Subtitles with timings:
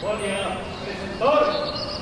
[0.00, 0.18] Bom
[1.18, 1.93] 走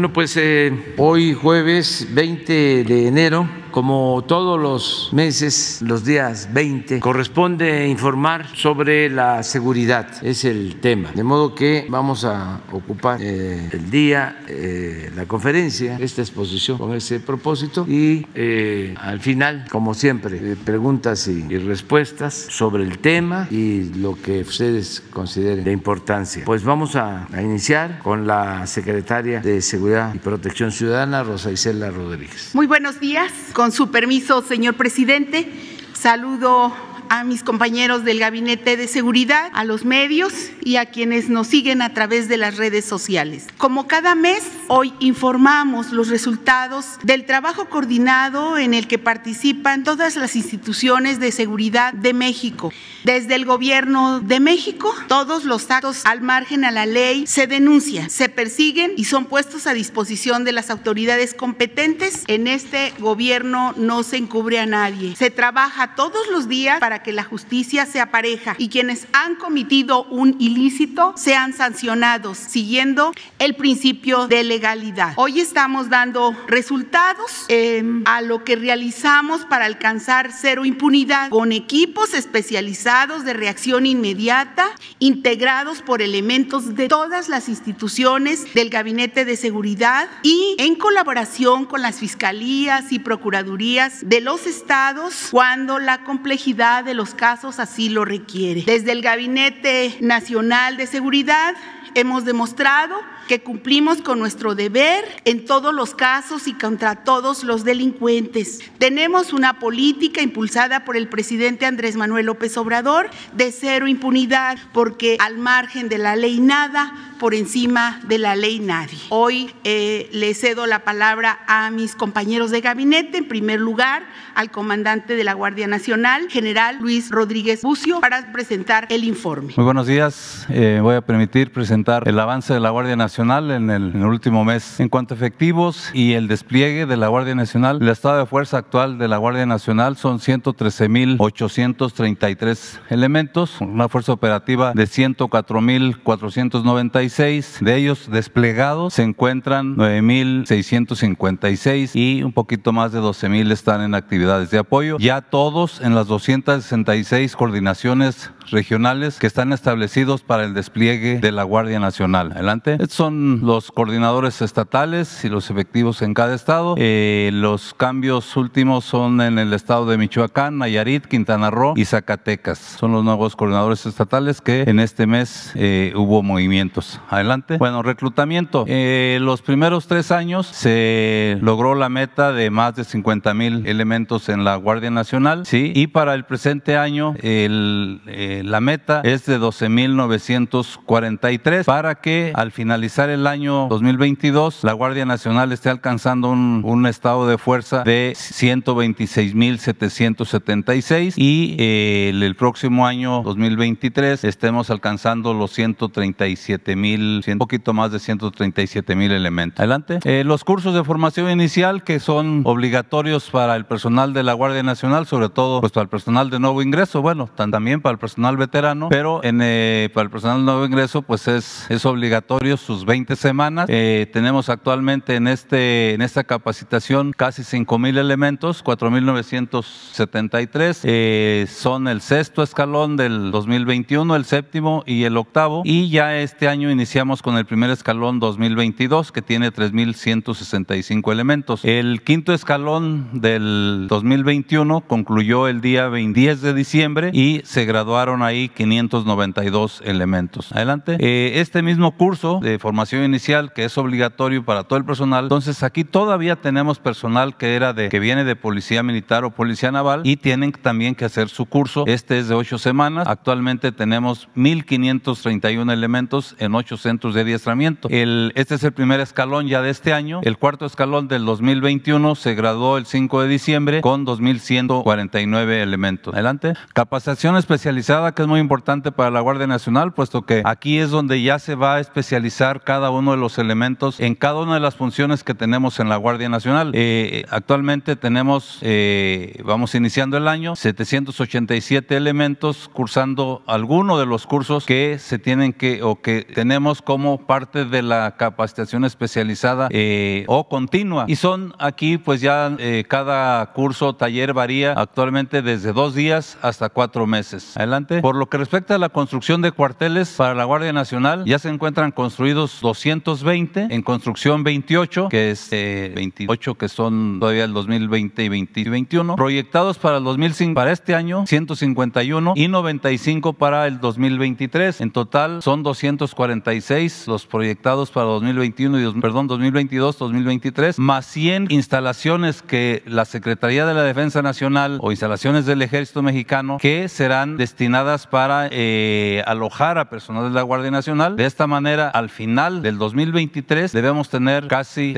[0.00, 7.00] Bueno, pues eh, hoy jueves 20 de enero como todos los meses, los días 20,
[7.00, 11.10] corresponde informar sobre la seguridad, es el tema.
[11.14, 16.94] De modo que vamos a ocupar eh, el día, eh, la conferencia, esta exposición con
[16.94, 23.84] ese propósito y eh, al final, como siempre, preguntas y, respuestas sobre el tema y
[23.94, 26.44] lo que ustedes consideren de importancia.
[26.44, 31.90] Pues vamos a, a iniciar con la secretaria de Seguridad y Protección Ciudadana, Rosa Isela
[31.90, 32.50] Rodríguez.
[32.54, 33.30] Muy buenos días.
[33.60, 35.46] Con su permiso, señor presidente,
[35.92, 36.74] saludo
[37.10, 40.32] a mis compañeros del Gabinete de Seguridad, a los medios
[40.64, 43.48] y a quienes nos siguen a través de las redes sociales.
[43.58, 50.16] Como cada mes, hoy informamos los resultados del trabajo coordinado en el que participan todas
[50.16, 52.72] las instituciones de seguridad de México.
[53.04, 58.10] Desde el Gobierno de México, todos los actos al margen a la ley se denuncian,
[58.10, 62.24] se persiguen y son puestos a disposición de las autoridades competentes.
[62.26, 65.16] En este gobierno no se encubre a nadie.
[65.16, 70.04] Se trabaja todos los días para que la justicia sea pareja y quienes han cometido
[70.04, 75.14] un ilícito sean sancionados siguiendo el principio de legalidad.
[75.16, 82.12] Hoy estamos dando resultados eh, a lo que realizamos para alcanzar cero impunidad con equipos
[82.12, 84.66] especializados de reacción inmediata
[84.98, 91.82] integrados por elementos de todas las instituciones del Gabinete de Seguridad y en colaboración con
[91.82, 98.04] las fiscalías y procuradurías de los estados cuando la complejidad de los casos así lo
[98.04, 98.64] requiere.
[98.66, 101.54] Desde el Gabinete Nacional de Seguridad
[101.94, 102.96] hemos demostrado
[103.28, 108.60] que cumplimos con nuestro deber en todos los casos y contra todos los delincuentes.
[108.78, 115.16] Tenemos una política impulsada por el presidente Andrés Manuel López Obrador de cero impunidad, porque
[115.20, 118.98] al margen de la ley nada, por encima de la ley nadie.
[119.10, 124.02] Hoy eh, le cedo la palabra a mis compañeros de gabinete, en primer lugar
[124.34, 129.52] al comandante de la Guardia Nacional, general Luis Rodríguez Bucio, para presentar el informe.
[129.56, 130.46] Muy buenos días.
[130.48, 134.80] Eh, voy a permitir presentar el avance de la Guardia Nacional en el, último mes.
[134.80, 138.56] En cuanto a efectivos y el despliegue de la Guardia Nacional, el estado de fuerza
[138.56, 147.60] actual de la Guardia Nacional son 113.833 elementos, una fuerza operativa de 104.496.
[147.60, 154.50] De ellos desplegados se encuentran 9.656 y un poquito más de 12.000 están en actividades
[154.50, 154.96] de apoyo.
[154.98, 161.44] Ya todos en las 266 coordinaciones regionales que están establecidos para el despliegue de la
[161.44, 162.32] Guardia Nacional.
[162.32, 162.74] Adelante.
[162.74, 166.74] Estos son los coordinadores estatales y los efectivos en cada estado.
[166.76, 172.58] Eh, los cambios últimos son en el estado de Michoacán, Nayarit, Quintana Roo y Zacatecas.
[172.58, 177.00] Son los nuevos coordinadores estatales que en este mes eh, hubo movimientos.
[177.08, 177.56] Adelante.
[177.56, 178.66] Bueno, reclutamiento.
[178.68, 184.28] Eh, los primeros tres años se logró la meta de más de 50 mil elementos
[184.28, 185.72] en la Guardia Nacional, ¿sí?
[185.74, 193.26] Y para el presente año, la meta es de 12.943 para que al finalizar el
[193.26, 202.12] año 2022 la Guardia Nacional esté alcanzando un, estado de fuerza de 126.776 y eh,
[202.12, 209.58] el, próximo año 2023 estemos alcanzando los 137.000, un poquito más de 137.000 elementos.
[209.60, 209.98] Adelante.
[210.04, 214.62] Eh, los cursos de formación inicial que son obligatorios para el personal de la Guardia
[214.62, 218.36] Nacional, sobre todo pues para el personal de nuevo ingreso, bueno, también para el personal
[218.36, 223.16] veterano, pero eh, para el personal nuevo ingreso pues es es, es obligatorio sus 20
[223.16, 223.66] semanas.
[223.68, 230.80] Eh, tenemos actualmente en, este, en esta capacitación casi 5 mil elementos, 4.973.
[230.84, 235.62] Eh, son el sexto escalón del 2021, el séptimo y el octavo.
[235.64, 241.64] Y ya este año iniciamos con el primer escalón 2022, que tiene 3.165 elementos.
[241.64, 248.48] El quinto escalón del 2021 concluyó el día 10 de diciembre y se graduaron ahí
[248.48, 250.52] 592 elementos.
[250.52, 250.96] Adelante.
[250.98, 252.69] Eh, este mismo curso de formación
[253.04, 257.72] inicial, que es obligatorio para todo el personal, entonces aquí todavía tenemos personal que era
[257.72, 261.46] de que viene de policía militar o policía naval y tienen también que hacer su
[261.46, 261.84] curso.
[261.86, 263.06] Este es de ocho semanas.
[263.06, 267.88] Actualmente tenemos 1.531 elementos en ocho centros de adiestramiento.
[267.90, 270.20] Este es el primer escalón ya de este año.
[270.22, 276.14] El cuarto escalón del 2021 se graduó el 5 de diciembre con 2.149 elementos.
[276.14, 276.54] Adelante.
[276.72, 281.22] Capacitación especializada que es muy importante para la Guardia Nacional, puesto que aquí es donde
[281.22, 284.76] ya se va a especializar cada uno de los elementos en cada una de las
[284.76, 286.72] funciones que tenemos en la Guardia Nacional.
[286.74, 294.66] Eh, actualmente tenemos, eh, vamos iniciando el año, 787 elementos cursando alguno de los cursos
[294.66, 300.48] que se tienen que o que tenemos como parte de la capacitación especializada eh, o
[300.48, 301.04] continua.
[301.08, 302.56] Y son aquí, pues ya
[302.88, 307.56] cada curso o taller varía actualmente desde dos días hasta cuatro meses.
[307.56, 308.00] Adelante.
[308.00, 311.48] Por lo que respecta a la construcción de cuarteles para la Guardia Nacional, ya se
[311.48, 318.28] encuentran construidos 220, en construcción 28, que es 28 que son todavía el 2020 y
[318.28, 324.80] 2021, proyectados para el 2005, para este año 151 y 95 para el 2023.
[324.80, 332.42] En total son 246 los proyectados para 2021 y perdón, 2022, 2023, más 100 instalaciones
[332.42, 338.06] que la Secretaría de la Defensa Nacional o instalaciones del Ejército Mexicano que serán destinadas
[338.06, 341.16] para eh, alojar a personal de la Guardia Nacional.
[341.16, 344.94] De esta manera, al final del 2023 debemos tener casi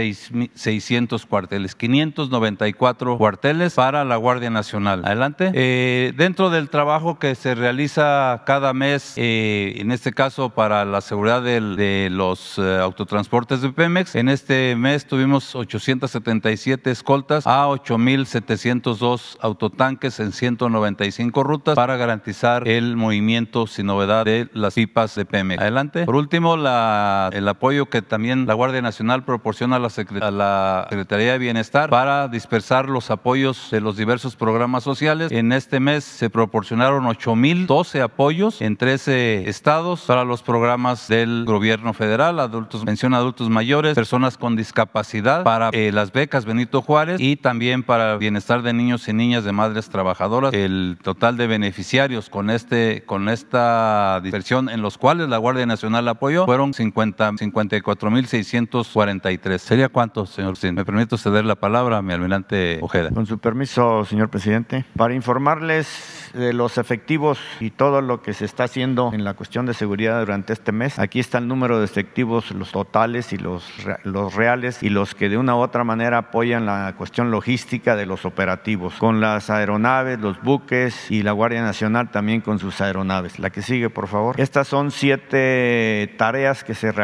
[0.54, 5.02] 600 cuarteles, 594 cuarteles para la Guardia Nacional.
[5.04, 5.50] Adelante.
[5.52, 11.00] Eh, dentro del trabajo que se realiza cada mes, eh, en este caso para la
[11.00, 19.38] seguridad de, los eh, autotransportes de Pemex, en este mes tuvimos 877 escoltas a 8.702
[19.40, 25.60] autotanques en 195 rutas para garantizar el movimiento sin novedad de las pipas de Pemex.
[25.60, 26.04] Adelante.
[26.04, 29.88] Por último, la, el apoyo que también la Guardia Nacional proporciona a la,
[30.20, 35.32] a la Secretaría de Bienestar para dispersar los apoyos de los diversos programas sociales.
[35.32, 41.92] En este mes se proporcionaron 8.012 apoyos en 13 estados para los programas del gobierno
[41.94, 47.20] federal, adultos, pensión a adultos mayores, personas con discapacidad, para eh, las becas Benito Juárez
[47.20, 50.52] y también para el bienestar de niños y niñas de madres trabajadoras.
[50.52, 56.08] El total de beneficiarios con, este, con esta dispersión en los cuales la Guardia Nacional
[56.08, 59.58] apoyó fueron 50, 54.643.
[59.58, 60.56] ¿Sería cuánto, señor?
[60.56, 63.10] Si me permito ceder la palabra a mi almirante Ojeda.
[63.10, 68.44] Con su permiso, señor presidente, para informarles de los efectivos y todo lo que se
[68.44, 70.98] está haciendo en la cuestión de seguridad durante este mes.
[70.98, 73.64] Aquí está el número de efectivos, los totales y los,
[74.04, 78.06] los reales y los que de una u otra manera apoyan la cuestión logística de
[78.06, 83.38] los operativos, con las aeronaves, los buques y la Guardia Nacional también con sus aeronaves.
[83.38, 84.40] La que sigue, por favor.
[84.40, 87.01] Estas son siete tareas que se realizan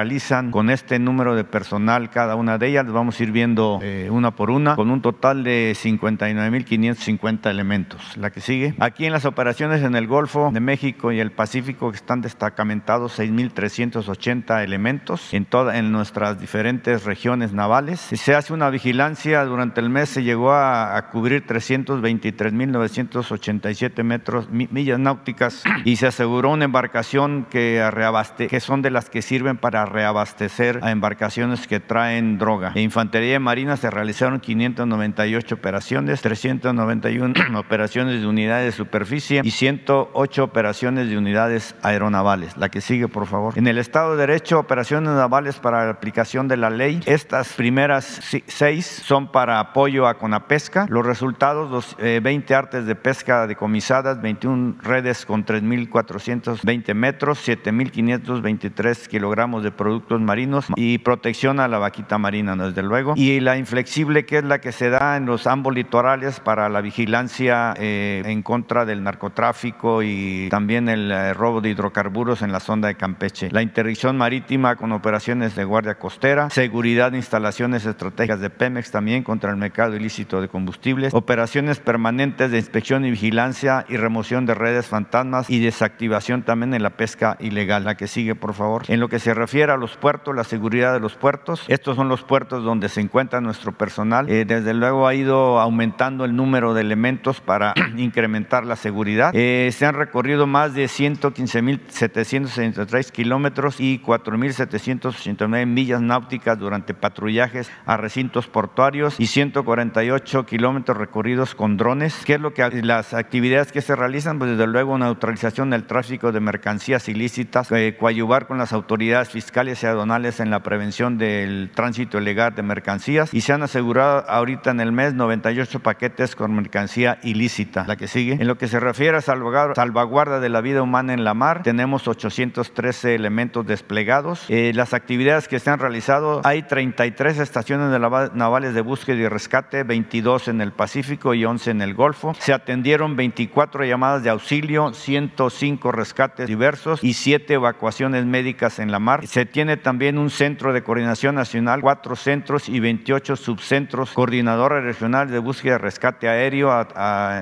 [0.50, 2.86] con este número de personal, cada una de ellas.
[2.86, 8.16] Las vamos a ir viendo eh, una por una, con un total de 59.550 elementos.
[8.16, 8.74] La que sigue.
[8.78, 13.18] Aquí en la las operaciones en el Golfo de México y el Pacífico están destacamentados
[13.18, 17.98] 6.380 elementos en, toda, en nuestras diferentes regiones navales.
[17.98, 25.64] Se hace una vigilancia, durante el mes se llegó a, cubrir 323.987 metros, millas náuticas
[25.84, 30.80] y se aseguró una embarcación que, reabaste, que son de las que sirven para reabastecer
[30.82, 32.72] a embarcaciones que traen droga.
[32.74, 39.50] En Infantería de Marina se realizaron 598 operaciones, 391 operaciones de unidades de superficie y
[39.50, 42.56] 108 operaciones de unidades aeronavales.
[42.56, 43.56] La que sigue, por favor.
[43.56, 47.00] En el Estado de Derecho, operaciones navales para la aplicación de la ley.
[47.06, 50.86] Estas primeras seis son para apoyo a Conapesca.
[50.88, 59.06] Los resultados, los 20 eh, artes de pesca decomisadas, 21 redes con 3.420 metros, 7.523
[59.06, 63.14] kilogramos de productos marinos y protección a la vaquita marina, desde luego.
[63.16, 66.82] Y la inflexible, que es la que se da en los ambos litorales para la
[66.82, 72.60] vigilancia eh, en contra del narcotráfico y también el eh, robo de hidrocarburos en la
[72.60, 73.50] sonda de Campeche.
[73.50, 79.22] La interdicción marítima con operaciones de guardia costera, seguridad de instalaciones estratégicas de Pemex también
[79.22, 84.54] contra el mercado ilícito de combustibles, operaciones permanentes de inspección y vigilancia y remoción de
[84.54, 87.84] redes fantasmas y desactivación también en la pesca ilegal.
[87.84, 88.82] La que sigue, por favor.
[88.88, 92.08] En lo que se refiere a los puertos, la seguridad de los puertos, estos son
[92.08, 94.30] los puertos donde se encuentra nuestro personal.
[94.30, 99.32] Eh, desde luego ha ido aumentando el número de elementos para incrementar la seguridad.
[99.34, 107.96] Eh, se han recorrido más de 115.763 kilómetros y 4.789 millas náuticas durante patrullajes a
[107.96, 112.24] recintos portuarios y 148 kilómetros recorridos con drones.
[112.24, 114.38] ¿Qué es lo que las actividades que se realizan?
[114.38, 119.57] Pues desde luego neutralización del tráfico de mercancías ilícitas, eh, coadyuvar con las autoridades fiscales
[119.58, 124.70] y aduanales en la prevención del tránsito ilegal de mercancías y se han asegurado ahorita
[124.70, 127.84] en el mes 98 paquetes con mercancía ilícita.
[127.88, 128.34] La que sigue.
[128.34, 132.06] En lo que se refiere a salvaguarda de la vida humana en la mar, tenemos
[132.06, 134.44] 813 elementos desplegados.
[134.48, 139.26] Eh, las actividades que se han realizado, hay 33 estaciones de navales de búsqueda y
[139.26, 142.32] rescate, 22 en el Pacífico y 11 en el Golfo.
[142.38, 149.00] Se atendieron 24 llamadas de auxilio, 105 rescates diversos y 7 evacuaciones médicas en la
[149.00, 149.26] mar.
[149.26, 155.32] Se tiene también un centro de coordinación nacional, cuatro centros y 28 subcentros, coordinadores regionales
[155.32, 156.86] de búsqueda y rescate aéreo,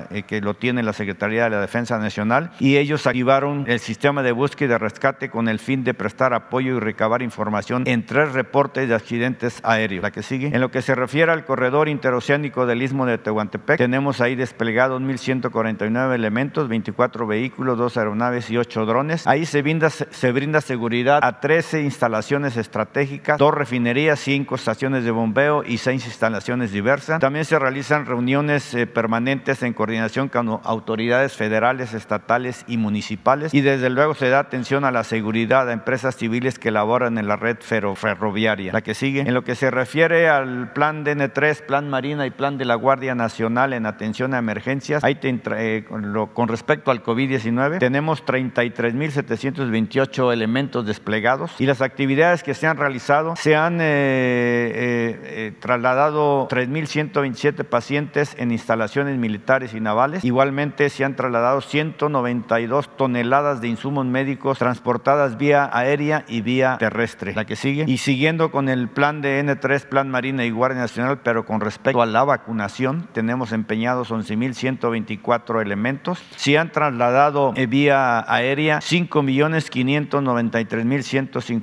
[0.09, 4.23] eh, que lo tiene la Secretaría de la Defensa Nacional, y ellos activaron el sistema
[4.23, 8.33] de búsqueda y rescate con el fin de prestar apoyo y recabar información en tres
[8.33, 10.03] reportes de accidentes aéreos.
[10.03, 10.47] La que sigue.
[10.47, 15.01] En lo que se refiere al corredor interoceánico del Istmo de Tehuantepec, tenemos ahí desplegados
[15.01, 19.25] 1.149 elementos, 24 vehículos, dos aeronaves y ocho drones.
[19.27, 25.09] Ahí se brinda, se brinda seguridad a 13 instalaciones estratégicas, dos refinerías, cinco estaciones de
[25.09, 27.19] bombeo y seis instalaciones diversas.
[27.19, 33.51] También se realizan reuniones eh, permanentes en coordinación con autoridades federales, estatales y municipales.
[33.51, 37.27] Y desde luego se da atención a la seguridad a empresas civiles que laboran en
[37.27, 38.73] la red ferroviaria.
[38.73, 39.21] La que sigue.
[39.21, 43.15] En lo que se refiere al plan DN3, plan Marina y plan de la Guardia
[43.15, 51.59] Nacional en atención a emergencias, ahí eh, con respecto al COVID-19, tenemos 33.728 elementos desplegados
[51.59, 59.17] y las actividades que se han realizado se han eh, trasladado 3.127 pacientes en instalaciones
[59.17, 60.23] militares y navales.
[60.23, 67.33] Igualmente se han trasladado 192 toneladas de insumos médicos transportadas vía aérea y vía terrestre.
[67.33, 67.85] La que sigue.
[67.87, 72.01] Y siguiendo con el plan de N3, Plan Marina y Guardia Nacional, pero con respecto
[72.01, 76.21] a la vacunación, tenemos empeñados 11.124 elementos.
[76.35, 78.81] Se han trasladado eh, vía aérea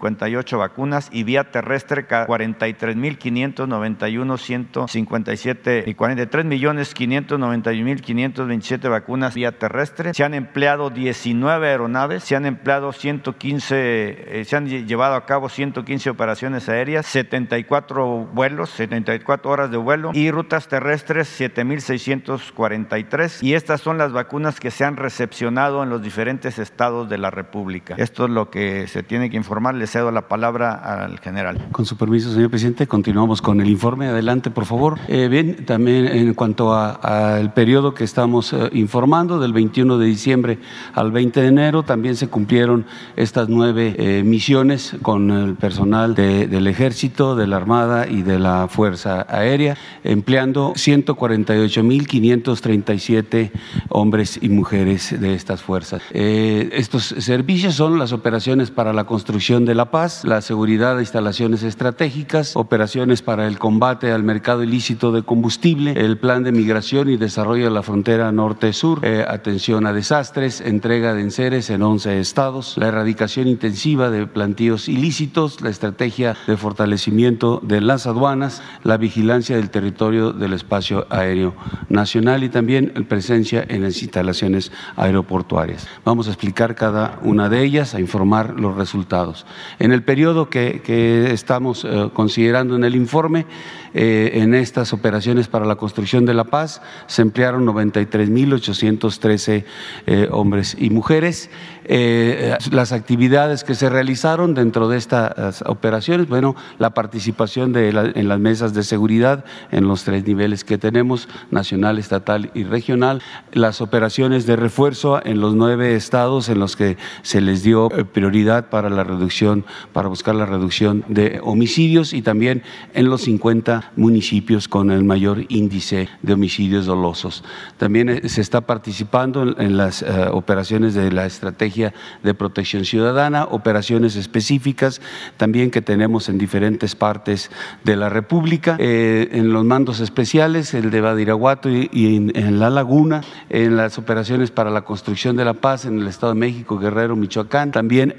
[0.05, 9.59] 5.593.158 vacunas y vía terrestre 43.591 157 y 43 millones 591 mil 527 vacunas vía
[9.59, 10.15] terrestre.
[10.15, 15.49] Se han empleado 19 aeronaves, se han empleado 115, eh, se han llevado a cabo
[15.49, 23.81] 115 operaciones aéreas, 74 vuelos, 74 horas de vuelo y rutas terrestres 7643 y estas
[23.81, 27.95] son las vacunas que se han recepcionado en los diferentes estados de la República.
[27.99, 29.75] Esto es lo que se tiene que informar.
[29.75, 31.69] Le cedo la palabra al general.
[31.71, 34.09] Con su permiso, señor presidente, continuamos con el informe.
[34.09, 34.99] Adelante, por favor.
[35.07, 40.59] Eh, bien, también en cuanto al periodo que estamos eh, informando, del 21 de diciembre
[40.95, 46.67] al 20 de enero, también se cumplieron estas nueve eh, misiones con el personal del
[46.67, 53.53] Ejército, de la Armada y de la Fuerza Aérea, empleando 148.537
[53.91, 56.03] hombres y mujeres de estas fuerzas.
[56.11, 61.63] estos servicios son las operaciones para la construcción de la paz, la seguridad de instalaciones
[61.63, 67.17] estratégicas, operaciones para el combate al mercado ilícito de combustible, el plan de migración y
[67.17, 72.77] desarrollo de la frontera norte-sur, eh, atención a desastres, entrega de enseres en 11 estados,
[72.77, 79.57] la erradicación intensiva de plantíos ilícitos, la estrategia de fortalecimiento de las aduanas, la vigilancia
[79.57, 81.55] del territorio del espacio aéreo
[81.89, 85.87] nacional y también presencia en las instalaciones aeroportuarias.
[86.05, 89.47] Vamos a explicar cada una de ellas, a informar los resultados.
[89.79, 93.47] En el periodo que, estamos eh, considerando en el informe,
[93.95, 99.65] en estas operaciones para la construcción de la paz se emplearon 93.813
[100.07, 101.49] eh, hombres y mujeres.
[101.87, 108.41] Eh, las actividades que se realizaron dentro de estas operaciones, bueno, la participación en las
[108.41, 113.23] mesas de seguridad en los tres niveles que tenemos, nacional, estatal y regional,
[113.53, 118.71] las operaciones de refuerzo en los nueve estados en los que se les dio prioridad
[118.71, 122.63] para la reducción, para buscar la reducción de homicidios y también
[122.95, 127.45] en los 50 municipios con el mayor índice de homicidios dolosos.
[127.79, 133.45] También eh, se está participando en, las eh, operaciones de la estrategia de protección ciudadana,
[133.45, 135.01] operaciones específicas
[135.37, 137.51] también que tenemos en diferentes partes
[137.85, 143.23] de la República, eh, en los mandos especiales, el de Badiraguato y, en, La Laguna,
[143.51, 147.17] en las operaciones para la construcción de la paz en el Estado de México, Guerrero,
[147.17, 147.73] Michoacán.
[147.73, 148.15] También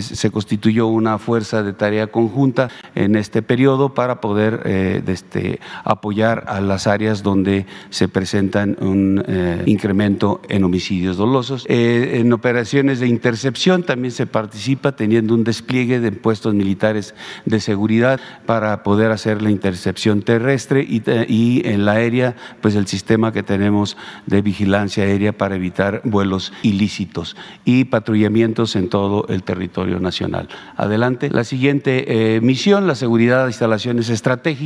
[0.00, 4.62] se constituyó una fuerza de tarea conjunta en este periodo para poder
[5.06, 9.24] este, apoyar a las áreas donde se presentan un
[9.66, 11.64] incremento en homicidios dolosos.
[11.68, 17.14] en operaciones de intercepción también se participa teniendo un despliegue de puestos militares
[17.44, 22.86] de seguridad para poder hacer la intercepción terrestre y, y en la aérea, pues el
[22.86, 29.42] sistema que tenemos de vigilancia aérea para evitar vuelos ilícitos y patrullamientos en todo el
[29.42, 30.48] territorio nacional.
[30.76, 31.30] Adelante.
[31.30, 34.65] La siguiente eh, misión, la seguridad de instalaciones estratégicas.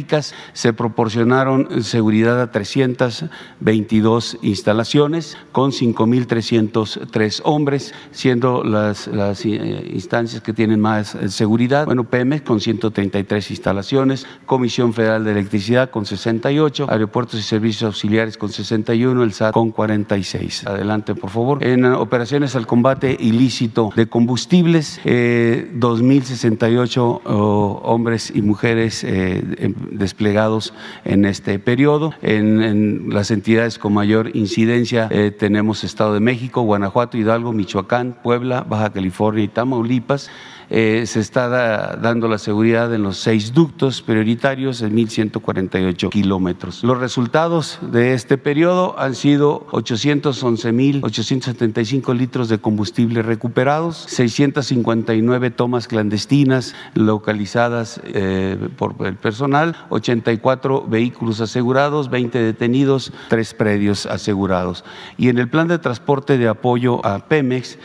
[0.52, 10.80] Se proporcionaron seguridad a 322 instalaciones con 5.303 hombres, siendo las, eh, instancias que tienen
[10.80, 11.86] más eh, seguridad.
[11.86, 18.36] Bueno, Pemex con 133 instalaciones, Comisión Federal de Electricidad con 68, Aeropuertos y Servicios Auxiliares
[18.36, 20.66] con 61, el SAT con 46.
[20.66, 21.64] Adelante, por favor.
[21.64, 30.72] En operaciones al combate ilícito de combustibles, eh, 2.068 hombres y mujeres eh, desplegados
[31.04, 32.14] en este periodo.
[32.22, 38.64] En, las entidades con mayor incidencia eh, tenemos Estado de México, Guanajuato, Hidalgo, Michoacán, Puebla,
[38.68, 40.30] Baja California y Tamaulipas.
[40.72, 46.84] Eh, se está dando la seguridad en los seis ductos prioritarios en 1.148 kilómetros.
[46.84, 56.76] Los resultados de este periodo han sido 811.875 litros de combustible recuperados, 659 tomas clandestinas
[56.94, 64.84] localizadas eh, por el personal, 84 vehículos asegurados, 20 detenidos, 3 predios asegurados.
[65.18, 67.76] Y en el plan de transporte de apoyo a Pemex,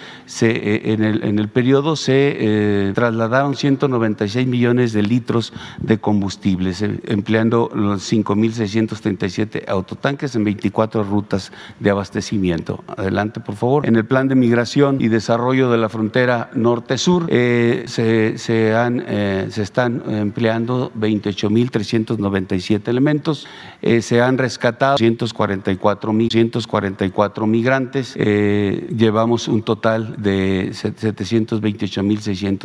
[0.42, 8.12] eh, en, el, periodo se trasladaron 196 millones de litros de combustibles, eh, empleando los
[8.12, 12.84] 5.637 autotanques en 24 rutas de abastecimiento.
[12.88, 13.86] Adelante, por favor.
[13.86, 19.48] En el plan de migración y desarrollo de la frontera norte-sur eh, se, se, eh,
[19.50, 23.48] se están empleando 28.397 elementos,
[24.00, 26.14] se han rescatado 144,
[27.48, 32.65] migrantes, llevamos un total de 728.600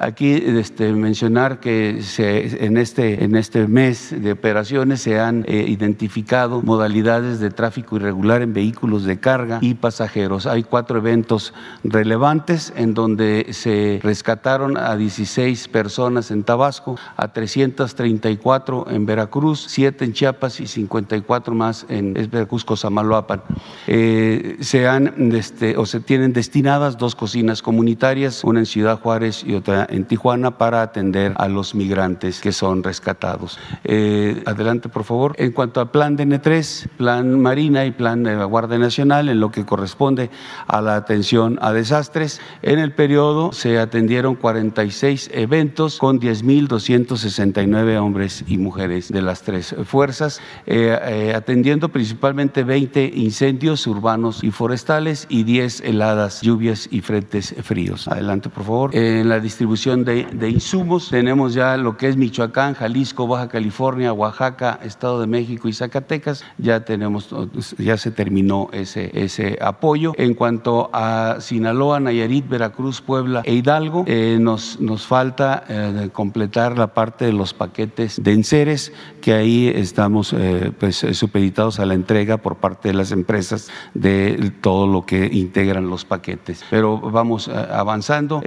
[0.00, 5.64] Aquí este, mencionar que se, en, este, en este mes de operaciones se han eh,
[5.68, 10.46] identificado modalidades de tráfico irregular en vehículos de carga y pasajeros.
[10.46, 11.54] Hay cuatro eventos
[11.84, 20.04] relevantes en donde se rescataron a 16 personas en Tabasco, a 334 en Veracruz, 7
[20.04, 23.42] en Chiapas y 54 más en Veracruz, Cosamaloapan.
[23.86, 29.29] Eh, se han este, o se tienen destinadas dos cocinas comunitarias, una en Ciudad Juárez
[29.46, 33.58] y otra en Tijuana para atender a los migrantes que son rescatados.
[33.84, 35.34] Eh, adelante, por favor.
[35.38, 39.40] En cuanto al plan de N3, plan Marina y plan de la Guardia Nacional, en
[39.40, 40.30] lo que corresponde
[40.66, 48.44] a la atención a desastres, en el periodo se atendieron 46 eventos con 10.269 hombres
[48.46, 55.26] y mujeres de las tres fuerzas, eh, eh, atendiendo principalmente 20 incendios urbanos y forestales
[55.28, 58.08] y 10 heladas, lluvias y frentes fríos.
[58.08, 61.10] Adelante, por favor en la distribución de, insumos.
[61.10, 66.44] Tenemos ya lo que es Michoacán, Jalisco, Baja California, Oaxaca, Estado de México y Zacatecas.
[66.58, 67.34] Ya tenemos,
[67.78, 70.12] ya se terminó ese, apoyo.
[70.16, 76.94] En cuanto a Sinaloa, Nayarit, Veracruz, Puebla e Hidalgo, eh, nos, falta eh, completar la
[76.94, 82.36] parte de los paquetes de enseres, que ahí estamos eh, pues, supeditados a la entrega
[82.38, 86.64] por parte de las empresas de todo lo que integran los paquetes.
[86.70, 88.42] Pero vamos avanzando.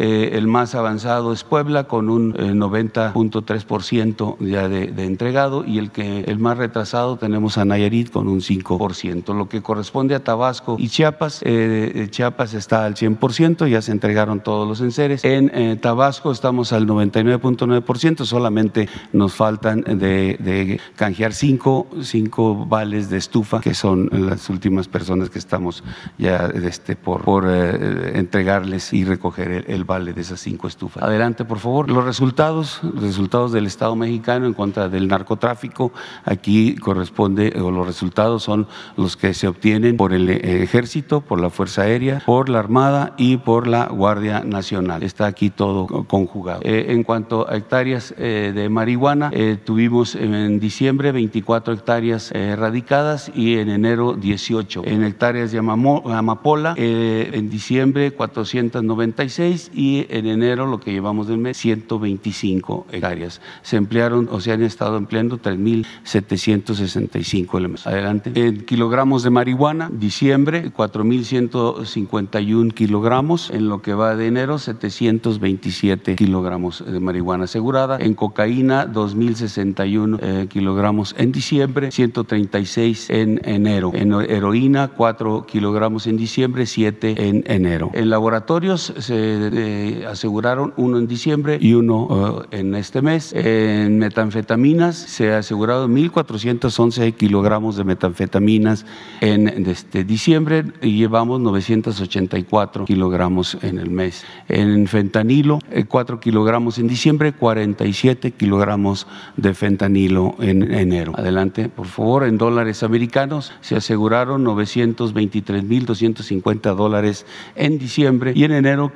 [0.53, 6.37] Más avanzado es Puebla con un 90.3% eh, ya de, entregado y el que el
[6.37, 9.33] más retrasado tenemos a Nayarit con un 5%.
[9.33, 14.41] Lo que corresponde a Tabasco y Chiapas, eh, Chiapas está al 100%, ya se entregaron
[14.41, 15.25] todos los enseres.
[15.25, 23.09] En eh, Tabasco estamos al 99.9%, solamente nos faltan de, de canjear cinco, cinco vales
[23.09, 25.83] de estufa, que son las últimas personas que estamos
[26.19, 30.67] ya este, por, por entregarles y recoger el, el vale de esas cinco
[30.99, 31.89] Adelante, por favor.
[31.89, 35.91] Los resultados, resultados del Estado mexicano en contra del narcotráfico,
[36.25, 41.49] aquí corresponde, o los resultados son los que se obtienen por el ejército, por la
[41.49, 45.03] Fuerza Aérea, por la Armada y por la Guardia Nacional.
[45.03, 46.61] Está aquí todo conjugado.
[46.63, 53.31] Eh, en cuanto a hectáreas eh, de marihuana, eh, tuvimos en diciembre 24 hectáreas erradicadas
[53.33, 54.83] y en enero 18.
[54.85, 61.55] En hectáreas de amapola, en diciembre 496 y en enero lo que llevamos del mes
[61.57, 63.39] 125 hectáreas.
[63.61, 67.85] Se emplearon o se han estado empleando 3.765 elementos.
[67.87, 68.33] Adelante.
[68.35, 76.83] En kilogramos de marihuana, diciembre 4.151 kilogramos, en lo que va de enero 727 kilogramos
[76.85, 84.89] de marihuana asegurada, en cocaína 2.061 eh, kilogramos en diciembre, 136 en enero, en heroína
[84.89, 87.91] 4 kilogramos en diciembre, 7 en enero.
[87.93, 93.33] En laboratorios se eh, aseguraron uno en diciembre y uno eh, en este mes.
[93.33, 98.85] En metanfetaminas se ha asegurado 1.411 kilogramos de metanfetaminas
[99.19, 104.23] en este diciembre y llevamos 984 kilogramos en el mes.
[104.47, 105.59] En fentanilo,
[105.89, 111.11] 4 kilogramos en diciembre, 47 kilogramos de fentanilo en enero.
[111.17, 112.23] Adelante, por favor.
[112.23, 117.25] En dólares americanos se aseguraron 923.250 dólares
[117.57, 118.93] en diciembre y en enero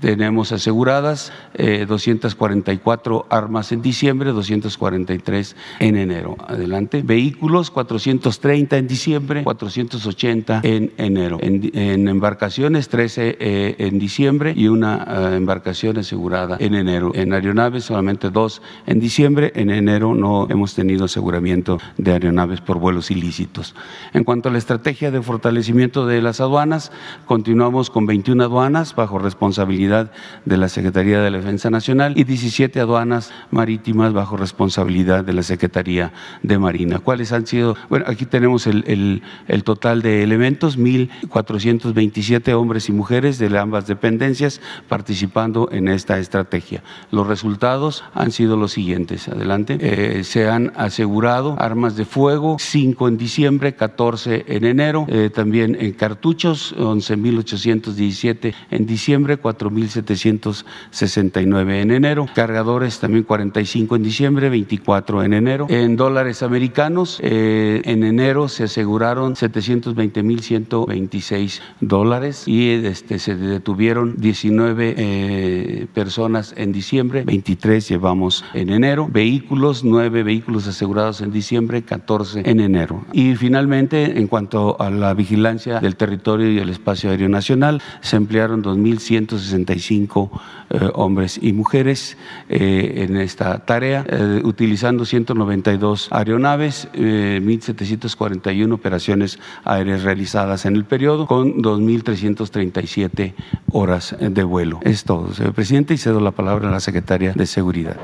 [0.00, 6.36] Tenemos aseguradas 244 eh, armas en diciembre, 243 en enero.
[6.46, 7.02] Adelante.
[7.02, 11.38] Vehículos 430 en diciembre, 480 en enero.
[11.40, 17.10] En, embarcaciones 13 eh, en diciembre y una eh, embarcación asegurada en enero.
[17.14, 19.52] En aeronaves solamente dos en diciembre.
[19.54, 23.74] En enero no hemos tenido aseguramiento de aeronaves por vuelos ilícitos.
[24.12, 26.90] En cuanto a la estrategia de fortalecimiento de las aduanas,
[27.24, 30.10] continuamos con 21 aduanas bajo responsabilidad
[30.44, 35.42] de la Secretaría de la Defensa Nacional y 17 aduanas marítimas bajo responsabilidad de la
[35.42, 36.98] Secretaría de Marina.
[36.98, 37.76] ¿Cuáles han sido?
[37.88, 44.60] Bueno, aquí tenemos el, el, total de elementos, 1.427 hombres y mujeres de ambas dependencias
[44.88, 46.82] participando en esta estrategia.
[47.10, 49.28] Los resultados han sido los siguientes.
[49.28, 49.76] Adelante.
[49.80, 55.76] Eh, se han asegurado armas de fuego, 5 en diciembre, 14 en enero, eh, también
[55.78, 65.34] en cartuchos, 11.817 en diciembre, 4.769 en enero, cargadores también 45 en diciembre, 24 en
[65.34, 65.66] enero.
[65.68, 74.94] En dólares americanos, eh, en enero se aseguraron 720.126 dólares y este, se detuvieron 19
[74.96, 82.42] eh, personas en diciembre, 23 llevamos en enero, vehículos, 9 vehículos asegurados en diciembre, 14
[82.44, 83.04] en enero.
[83.12, 88.16] Y finalmente, en cuanto a la vigilancia del territorio y el espacio aéreo nacional, se
[88.16, 90.30] emplearon 2.165
[90.68, 92.16] eh, hombres y mujeres
[92.48, 101.26] eh, en esta tarea, eh, utilizando 192 aeronaves, 1.741 operaciones aéreas realizadas en el periodo,
[101.26, 103.34] con 2.337
[103.72, 104.80] horas de vuelo.
[104.82, 107.96] Es todo, señor presidente, y cedo la palabra a la secretaria de Seguridad.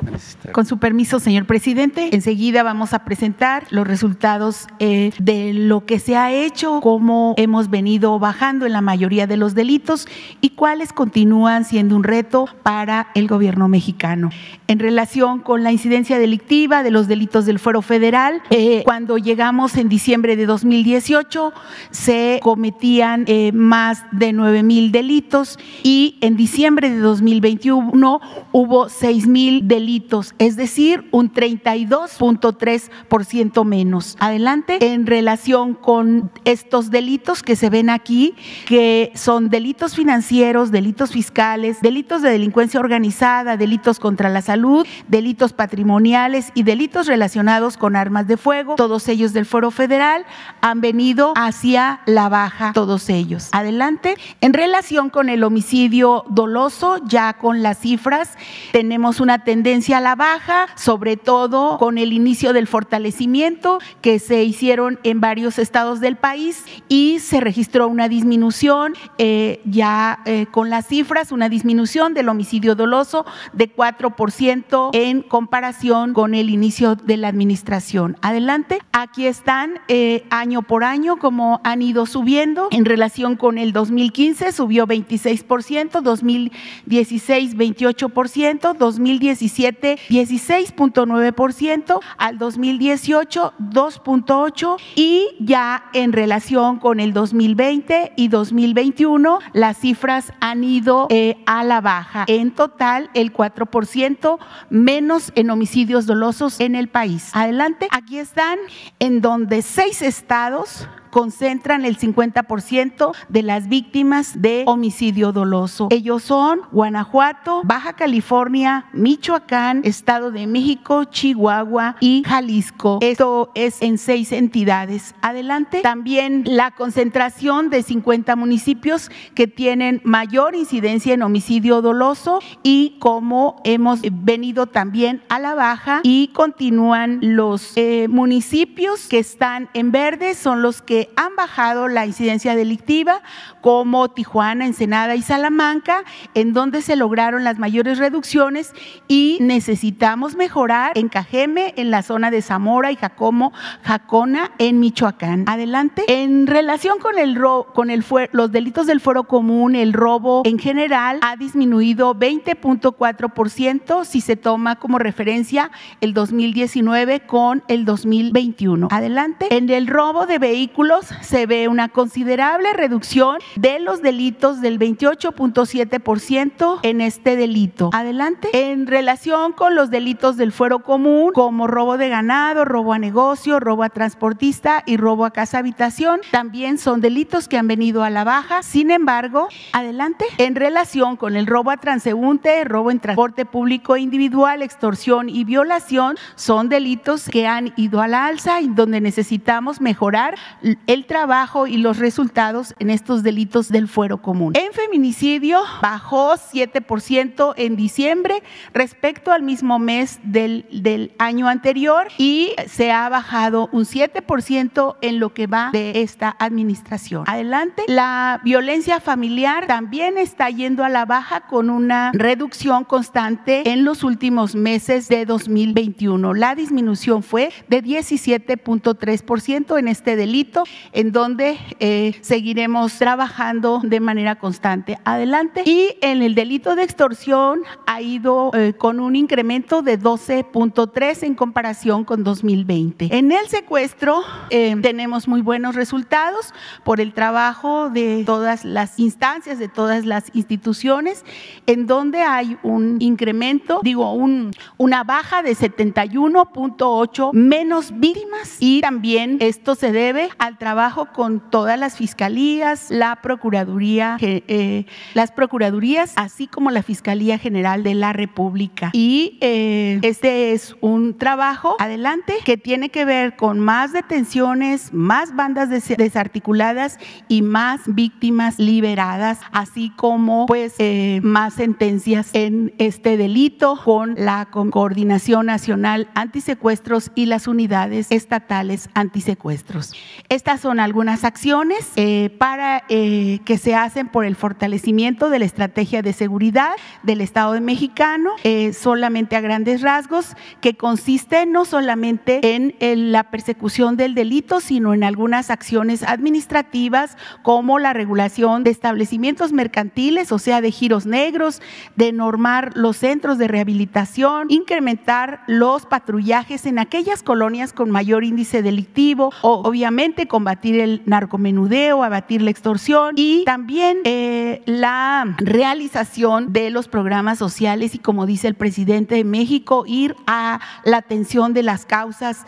[0.53, 6.17] Con su permiso, señor presidente, enseguida vamos a presentar los resultados de lo que se
[6.17, 10.07] ha hecho, cómo hemos venido bajando en la mayoría de los delitos
[10.41, 14.31] y cuáles continúan siendo un reto para el gobierno mexicano.
[14.69, 19.77] En relación con la incidencia delictiva de los delitos del fuero federal, eh, cuando llegamos
[19.77, 21.53] en diciembre de 2018
[21.91, 28.21] se cometían eh, más de 9 mil delitos y en diciembre de 2021
[28.53, 34.17] hubo 6 mil delitos, es decir, un 32.3% menos.
[34.21, 38.35] Adelante, en relación con estos delitos que se ven aquí,
[38.67, 45.53] que son delitos financieros, delitos fiscales, delitos de delincuencia organizada, delitos contra la salud, delitos
[45.53, 50.25] patrimoniales y delitos relacionados con armas de fuego, todos ellos del Foro Federal,
[50.61, 53.49] han venido hacia la baja, todos ellos.
[53.53, 54.17] Adelante.
[54.41, 58.37] En relación con el homicidio doloso, ya con las cifras,
[58.83, 64.43] tenemos una tendencia a la baja, sobre todo con el inicio del fortalecimiento que se
[64.43, 70.69] hicieron en varios estados del país y se registró una disminución eh, ya eh, con
[70.69, 77.19] las cifras, una disminución del homicidio doloso de 4% en comparación con el inicio de
[77.19, 78.17] la administración.
[78.21, 82.67] Adelante, aquí están eh, año por año como han ido subiendo.
[82.73, 95.29] En relación con el 2015 subió 26%, 2016 28%, 2017 16.9%, al 2018 2.8% y
[95.41, 101.81] ya en relación con el 2020 y 2021 las cifras han ido eh, a la
[101.81, 102.25] baja.
[102.29, 104.39] En total, el 4%
[104.71, 107.31] menos en homicidios dolosos en el país.
[107.33, 108.59] Adelante, aquí están
[108.99, 115.89] en donde seis estados concentran el 50% de las víctimas de homicidio doloso.
[115.91, 122.99] Ellos son Guanajuato, Baja California, Michoacán, Estado de México, Chihuahua y Jalisco.
[123.03, 125.15] Esto es en seis entidades.
[125.21, 125.83] Adelante.
[125.83, 133.61] También la concentración de 50 municipios que tienen mayor incidencia en homicidio doloso y como
[133.65, 140.35] hemos venido también a la baja y continúan los eh, municipios que están en verde
[140.35, 143.23] son los que han bajado la incidencia delictiva
[143.61, 148.73] como Tijuana, Ensenada y Salamanca, en donde se lograron las mayores reducciones
[149.09, 155.45] y necesitamos mejorar en Cajeme, en la zona de Zamora y Jacomo, Jacona, en Michoacán.
[155.47, 156.05] Adelante.
[156.09, 157.39] En relación con, el
[157.75, 164.21] con el los delitos del fuero común, el robo en general ha disminuido 20.4% si
[164.21, 168.89] se toma como referencia el 2019 con el 2021.
[168.91, 169.49] Adelante.
[169.51, 176.81] En el robo de vehículos se ve una considerable reducción de los delitos del 28.7%
[176.83, 177.91] en este delito.
[177.93, 178.49] Adelante.
[178.53, 183.61] En relación con los delitos del fuero común, como robo de ganado, robo a negocio,
[183.61, 188.11] robo a transportista y robo a casa habitación, también son delitos que han venido a
[188.11, 188.63] la baja.
[188.63, 190.25] Sin embargo, adelante.
[190.39, 196.17] En relación con el robo a transeúnte, robo en transporte público individual, extorsión y violación,
[196.35, 200.37] son delitos que han ido a la alza y donde necesitamos mejorar
[200.87, 204.55] el trabajo y los resultados en estos delitos del fuero común.
[204.57, 208.43] En feminicidio bajó 7% en diciembre
[208.73, 215.21] respecto al mismo mes del, del año anterior y se ha bajado un 7% en
[215.21, 217.25] lo que va de esta administración.
[217.27, 217.85] Adelante.
[217.89, 224.05] La violencia familiar también está yendo a la baja con una reducción constante en los
[224.05, 226.35] últimos meses de 2021.
[226.35, 234.37] La disminución fue de 17.3% en este delito, en donde eh, seguiremos trabajando de manera
[234.37, 234.99] constante.
[235.05, 235.63] Adelante.
[235.65, 241.35] Y en el delito de extorsión ha ido eh, con un incremento de 12.3 en
[241.35, 243.09] comparación con 2020.
[243.17, 246.53] En el secuestro eh, tenemos muy buenos resultados
[246.85, 251.25] por el trabajo de todas las instancias, de todas las instituciones,
[251.67, 259.39] en donde hay un incremento, digo, un, una baja de 71.8 menos víctimas y también
[259.41, 266.47] esto se debe al trabajo con todas las fiscalías, la Procuraduría, eh, las Procuradurías, así
[266.47, 268.91] como la Fiscalía General de la República.
[268.93, 275.35] Y eh, este es un trabajo, adelante, que tiene que ver con más detenciones, más
[275.35, 283.79] bandas desarticuladas y más víctimas liberadas, así como pues eh, más sentencias en este delito
[283.85, 289.95] con la Coordinación Nacional Antisecuestros y las unidades estatales antisecuestros.
[290.43, 291.93] Estas son algunas acciones
[292.37, 296.73] para que se hacen por el fortalecimiento de la estrategia de seguridad
[297.05, 303.31] del Estado de Mexicano, eh, solamente a grandes rasgos, que consiste no solamente en, la
[303.31, 310.41] persecución del delito, sino en algunas acciones administrativas como la regulación de establecimientos mercantiles, o
[310.41, 311.63] sea, de giros negros,
[311.95, 318.63] de normar los centros de rehabilitación, incrementar los patrullajes en aquellas colonias con mayor índice
[318.63, 326.71] delictivo, o obviamente combatir el narcomenudeo, abatir la extorsión y también eh, la realización de
[326.71, 331.63] los programas sociales y como dice el presidente de México, ir a la atención de
[331.63, 332.47] las causas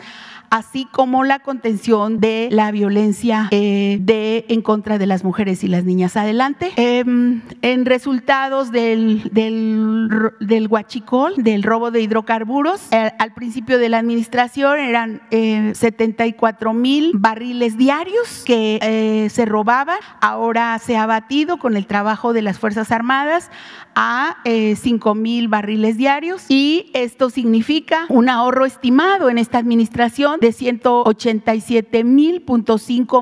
[0.49, 5.83] así como la contención de la violencia eh, en contra de las mujeres y las
[5.83, 6.17] niñas.
[6.17, 6.71] Adelante.
[6.75, 10.07] Em, en resultados del, del,
[10.39, 10.69] del,
[11.37, 17.77] del robo de hidrocarburos, eh, al principio de la administración eran 74 eh, mil barriles
[17.77, 19.97] diarios que se robaban.
[20.21, 23.49] Ahora se ha batido con el trabajo de las Fuerzas Armadas
[23.95, 30.51] a 5 mil barriles diarios y esto significa un ahorro estimado en esta administración de
[30.51, 32.43] 187 mil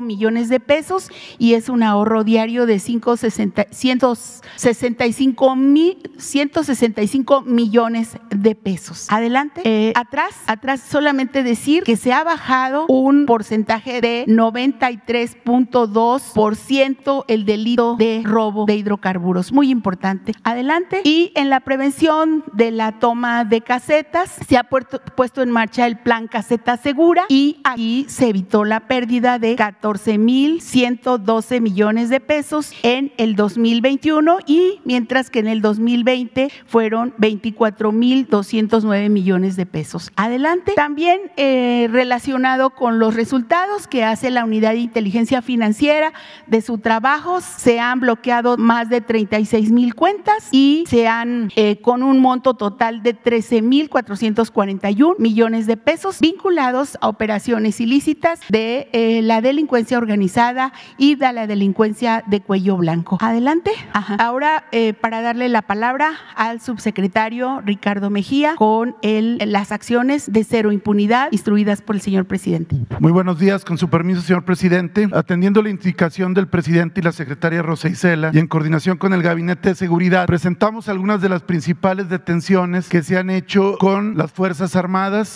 [0.02, 9.08] millones de pesos y es un ahorro diario de 165 mil 165 millones de pesos.
[9.10, 9.60] Adelante.
[9.64, 17.96] Eh, atrás, atrás solamente decir que se ha bajado un porcentaje de 93.2% el delito
[17.96, 19.52] de robo de hidrocarburos.
[19.52, 20.32] Muy importante.
[20.42, 21.02] Adelante adelante.
[21.04, 25.98] Y en la prevención de la toma de casetas, se ha puesto en marcha el
[25.98, 33.12] plan Caseta Segura y ahí se evitó la pérdida de 14.112 millones de pesos en
[33.18, 40.10] el 2021 y mientras que en el 2020 fueron 24.209 millones de pesos.
[40.16, 40.72] Adelante.
[40.76, 46.14] También eh, relacionado con los resultados que hace la Unidad de Inteligencia Financiera
[46.46, 51.80] de su trabajo, se han bloqueado más de 36 mil cuentas y se han, eh,
[51.80, 58.38] con un monto total de 13 mil 441 millones de pesos vinculados a operaciones ilícitas
[58.48, 63.18] de eh, la delincuencia organizada y de la delincuencia de cuello blanco.
[63.20, 63.72] Adelante.
[63.92, 64.66] Ahora,
[65.00, 71.32] para darle la palabra al subsecretario Ricardo Mejía con el, las acciones de cero impunidad
[71.32, 72.76] instruidas por el señor presidente.
[73.00, 75.08] Muy buenos días, con su permiso, señor presidente.
[75.12, 79.22] Atendiendo la indicación del presidente y la secretaria Rosa Isela y en coordinación con el
[79.22, 84.30] Gabinete de Seguridad, presentamos algunas de las principales detenciones que se han hecho con las
[84.30, 85.28] Fuerzas Armadas,